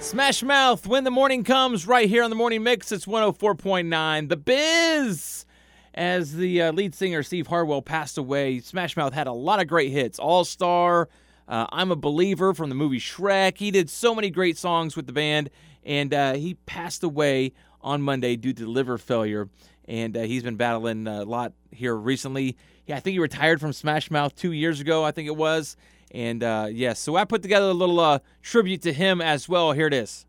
Smash 0.00 0.42
Mouth, 0.42 0.88
when 0.88 1.04
the 1.04 1.12
morning 1.12 1.44
comes, 1.44 1.86
right 1.86 2.08
here 2.08 2.24
on 2.24 2.30
the 2.30 2.36
morning 2.36 2.64
mix. 2.64 2.90
It's 2.90 3.06
104.9. 3.06 4.28
The 4.28 4.36
Biz. 4.36 5.46
As 5.94 6.34
the 6.34 6.62
uh, 6.62 6.72
lead 6.72 6.96
singer 6.96 7.22
Steve 7.22 7.46
Harwell 7.46 7.82
passed 7.82 8.18
away, 8.18 8.58
Smash 8.58 8.96
Mouth 8.96 9.12
had 9.12 9.28
a 9.28 9.32
lot 9.32 9.60
of 9.60 9.68
great 9.68 9.92
hits. 9.92 10.18
All 10.18 10.44
Star, 10.44 11.08
uh, 11.50 11.66
I'm 11.72 11.90
a 11.90 11.96
Believer 11.96 12.54
from 12.54 12.68
the 12.68 12.76
movie 12.76 13.00
Shrek. 13.00 13.58
He 13.58 13.72
did 13.72 13.90
so 13.90 14.14
many 14.14 14.30
great 14.30 14.56
songs 14.56 14.94
with 14.94 15.06
the 15.06 15.12
band, 15.12 15.50
and 15.84 16.14
uh, 16.14 16.34
he 16.34 16.54
passed 16.54 17.02
away 17.02 17.52
on 17.82 18.00
Monday 18.00 18.36
due 18.36 18.52
to 18.52 18.66
liver 18.66 18.96
failure. 18.98 19.48
And 19.86 20.16
uh, 20.16 20.20
he's 20.22 20.44
been 20.44 20.54
battling 20.54 21.08
a 21.08 21.24
lot 21.24 21.52
here 21.72 21.96
recently. 21.96 22.56
Yeah, 22.86 22.96
I 22.96 23.00
think 23.00 23.14
he 23.14 23.18
retired 23.18 23.60
from 23.60 23.72
Smash 23.72 24.12
Mouth 24.12 24.36
two 24.36 24.52
years 24.52 24.80
ago, 24.80 25.04
I 25.04 25.10
think 25.10 25.26
it 25.26 25.36
was. 25.36 25.76
And 26.12 26.44
uh, 26.44 26.68
yes, 26.70 27.00
so 27.00 27.16
I 27.16 27.24
put 27.24 27.42
together 27.42 27.66
a 27.66 27.74
little 27.74 27.98
uh, 27.98 28.20
tribute 28.42 28.82
to 28.82 28.92
him 28.92 29.20
as 29.20 29.48
well. 29.48 29.72
Here 29.72 29.88
it 29.88 29.94
is. 29.94 30.26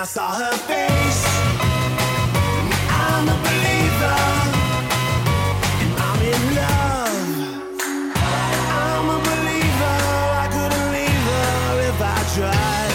I 0.00 0.04
saw 0.04 0.32
her 0.32 0.56
face. 0.56 1.24
I'm 2.88 3.28
a 3.28 3.36
believer. 3.44 4.20
And 5.82 5.92
I'm 6.08 6.20
in 6.32 6.42
love. 6.56 7.76
I'm 8.16 9.06
a 9.10 9.18
believer. 9.28 9.98
I 10.40 10.48
couldn't 10.56 10.86
leave 10.96 11.24
her 11.28 11.52
if 11.90 11.98
I 12.00 12.18
tried. 12.32 12.92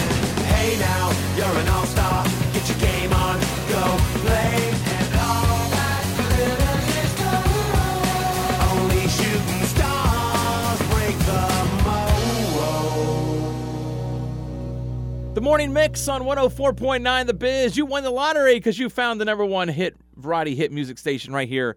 Hey 0.50 0.70
now, 0.80 1.04
you're 1.38 1.56
an 1.62 1.68
all-star. 1.68 2.26
Get 2.52 2.66
your 2.70 2.78
game 2.78 3.12
on, 3.12 3.38
go 3.70 3.82
play. 4.26 4.74
And 4.98 5.14
all 5.30 5.62
that 5.78 6.02
glitters 6.18 6.86
is 7.04 7.12
gold. 7.22 8.50
Only 8.66 9.06
shooting 9.06 9.64
stars 9.74 10.80
break 10.90 11.16
the 11.30 11.46
mold. 11.86 12.16
The 15.34 15.42
morning 15.42 15.70
on 16.08 16.22
104.9 16.22 17.26
The 17.26 17.34
Biz. 17.34 17.76
You 17.76 17.84
won 17.86 18.04
the 18.04 18.10
lottery 18.10 18.54
because 18.54 18.78
you 18.78 18.88
found 18.88 19.20
the 19.20 19.24
number 19.24 19.44
one 19.44 19.66
hit 19.66 19.96
variety 20.16 20.54
hit 20.54 20.70
music 20.70 20.98
station 20.98 21.32
right 21.32 21.48
here 21.48 21.76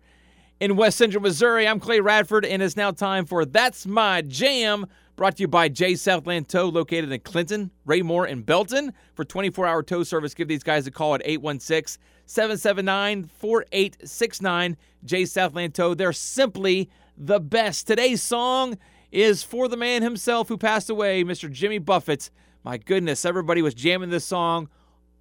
in 0.60 0.76
West 0.76 0.98
Central 0.98 1.24
Missouri. 1.24 1.68
I'm 1.68 1.80
Clay 1.80 2.00
Radford, 2.00 2.46
and 2.46 2.62
it's 2.62 2.76
now 2.76 2.92
time 2.92 3.26
for 3.26 3.44
That's 3.46 3.88
My 3.88 4.22
Jam, 4.22 4.86
brought 5.16 5.38
to 5.38 5.42
you 5.42 5.48
by 5.48 5.68
J 5.70 5.96
Southland 5.96 6.48
Tow, 6.48 6.66
located 6.66 7.12
in 7.12 7.20
Clinton, 7.22 7.72
Raymore, 7.86 8.26
and 8.26 8.46
Belton. 8.46 8.94
For 9.16 9.26
24 9.26 9.66
hour 9.66 9.82
tow 9.82 10.04
service, 10.04 10.34
give 10.34 10.48
these 10.48 10.64
guys 10.64 10.86
a 10.86 10.92
call 10.92 11.16
at 11.16 11.22
816 11.24 12.00
779 12.26 13.24
4869. 13.24 14.78
J 15.06 15.26
Southland 15.26 15.74
Tow, 15.74 15.96
they're 15.96 16.14
simply 16.14 16.90
the 17.18 17.40
best. 17.40 17.88
Today's 17.88 18.22
song 18.22 18.78
is 19.12 19.42
for 19.44 19.68
the 19.68 19.78
man 19.78 20.04
himself 20.04 20.50
who 20.50 20.58
passed 20.58 20.90
away, 20.90 21.24
Mr. 21.24 21.52
Jimmy 21.52 21.80
Buffett. 21.80 22.30
My 22.64 22.78
goodness, 22.78 23.24
everybody 23.24 23.62
was 23.62 23.74
jamming 23.74 24.10
this 24.10 24.26
song 24.26 24.68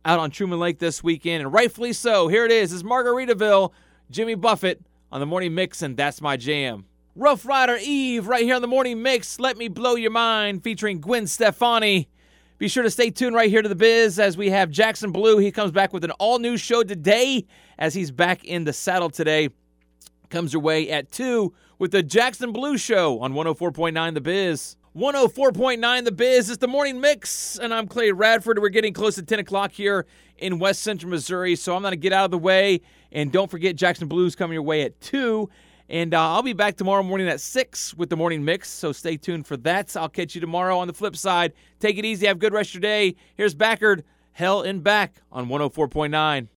out 0.05 0.18
on 0.18 0.31
Truman 0.31 0.59
Lake 0.59 0.81
this 0.81 1.05
weekend, 1.05 1.42
and 1.42 1.53
rightfully 1.53 1.92
so. 1.92 2.27
Here 2.27 2.44
it 2.44 2.51
is. 2.51 2.72
It's 2.72 2.83
Margaritaville, 2.83 3.72
Jimmy 4.11 4.35
Buffett 4.35 4.83
on 5.12 5.20
the 5.20 5.27
morning 5.27 5.55
mix, 5.55 5.83
and 5.83 5.96
that's 5.96 6.20
my 6.20 6.37
jam. 6.37 6.87
Rough 7.14 7.46
Rider 7.46 7.79
Eve, 7.81 8.27
right 8.27 8.42
here 8.42 8.57
on 8.57 8.62
the 8.62 8.68
morning 8.68 9.03
mix. 9.03 9.38
Let 9.38 9.57
me 9.57 9.68
blow 9.68 9.94
your 9.94 10.11
mind, 10.11 10.64
featuring 10.64 11.01
Gwen 11.01 11.29
Stefani. 11.29 12.09
Be 12.59 12.66
sure 12.66 12.83
to 12.83 12.90
stay 12.90 13.11
tuned 13.11 13.37
right 13.37 13.48
here 13.51 13.62
to 13.62 13.68
the 13.68 13.77
biz 13.77 14.18
as 14.18 14.37
we 14.37 14.51
have 14.51 14.68
Jackson 14.68 15.12
Blue. 15.12 15.38
He 15.38 15.53
comes 15.53 15.70
back 15.70 15.92
with 15.92 16.03
an 16.03 16.11
all 16.12 16.40
new 16.40 16.57
show 16.57 16.83
today 16.83 17.46
as 17.79 17.94
he's 17.94 18.11
back 18.11 18.44
in 18.44 18.64
the 18.64 18.72
saddle 18.72 19.11
today. 19.11 19.51
Comes 20.29 20.53
your 20.53 20.62
way 20.62 20.90
at 20.90 21.12
2 21.12 21.55
with 21.79 21.92
the 21.92 22.03
Jackson 22.03 22.51
Blue 22.51 22.77
Show 22.77 23.20
on 23.20 23.33
104.9 23.33 24.14
The 24.14 24.20
Biz. 24.20 24.74
104.9 24.99 26.05
The 26.05 26.11
Biz 26.11 26.51
is 26.51 26.59
the 26.59 26.67
morning 26.67 27.01
mix, 27.01 27.57
and 27.57 27.73
I'm 27.73 27.87
Clay 27.87 28.11
Radford. 28.11 28.59
We're 28.59 28.69
getting 28.69 28.93
close 28.93 29.15
to 29.15 29.23
10 29.23 29.39
o'clock 29.39 29.71
here 29.71 30.07
in 30.39 30.59
West 30.59 30.83
Central 30.83 31.09
Missouri, 31.09 31.55
so 31.55 31.77
I'm 31.77 31.83
going 31.83 31.93
to 31.93 31.97
get 31.97 32.13
out 32.13 32.25
of 32.25 32.33
the 32.33 32.39
way. 32.39 32.81
And 33.13 33.31
don't 33.31 33.49
forget, 33.49 33.77
Jackson 33.77 34.09
Blues 34.09 34.35
coming 34.35 34.55
your 34.55 34.65
way 34.65 34.83
at 34.83 35.01
2. 35.01 35.49
And 35.89 36.15
uh, 36.15 36.33
I'll 36.33 36.43
be 36.43 36.53
back 36.53 36.77
tomorrow 36.77 37.05
morning 37.05 37.29
at 37.29 37.41
6 37.41 37.95
with 37.95 38.11
the 38.11 38.17
morning 38.17 38.45
mix, 38.45 38.71
so 38.71 38.91
stay 38.91 39.17
tuned 39.17 39.47
for 39.47 39.57
that. 39.59 39.97
I'll 39.97 40.09
catch 40.09 40.35
you 40.35 40.41
tomorrow 40.41 40.77
on 40.77 40.89
the 40.89 40.95
flip 40.95 41.15
side. 41.15 41.53
Take 41.79 41.97
it 41.97 42.05
easy. 42.05 42.27
Have 42.27 42.39
a 42.39 42.41
good 42.41 42.53
rest 42.53 42.71
of 42.71 42.75
your 42.75 42.81
day. 42.81 43.15
Here's 43.37 43.55
Backard, 43.55 44.03
Hell 44.33 44.63
and 44.63 44.83
Back 44.83 45.23
on 45.31 45.47
104.9. 45.47 46.47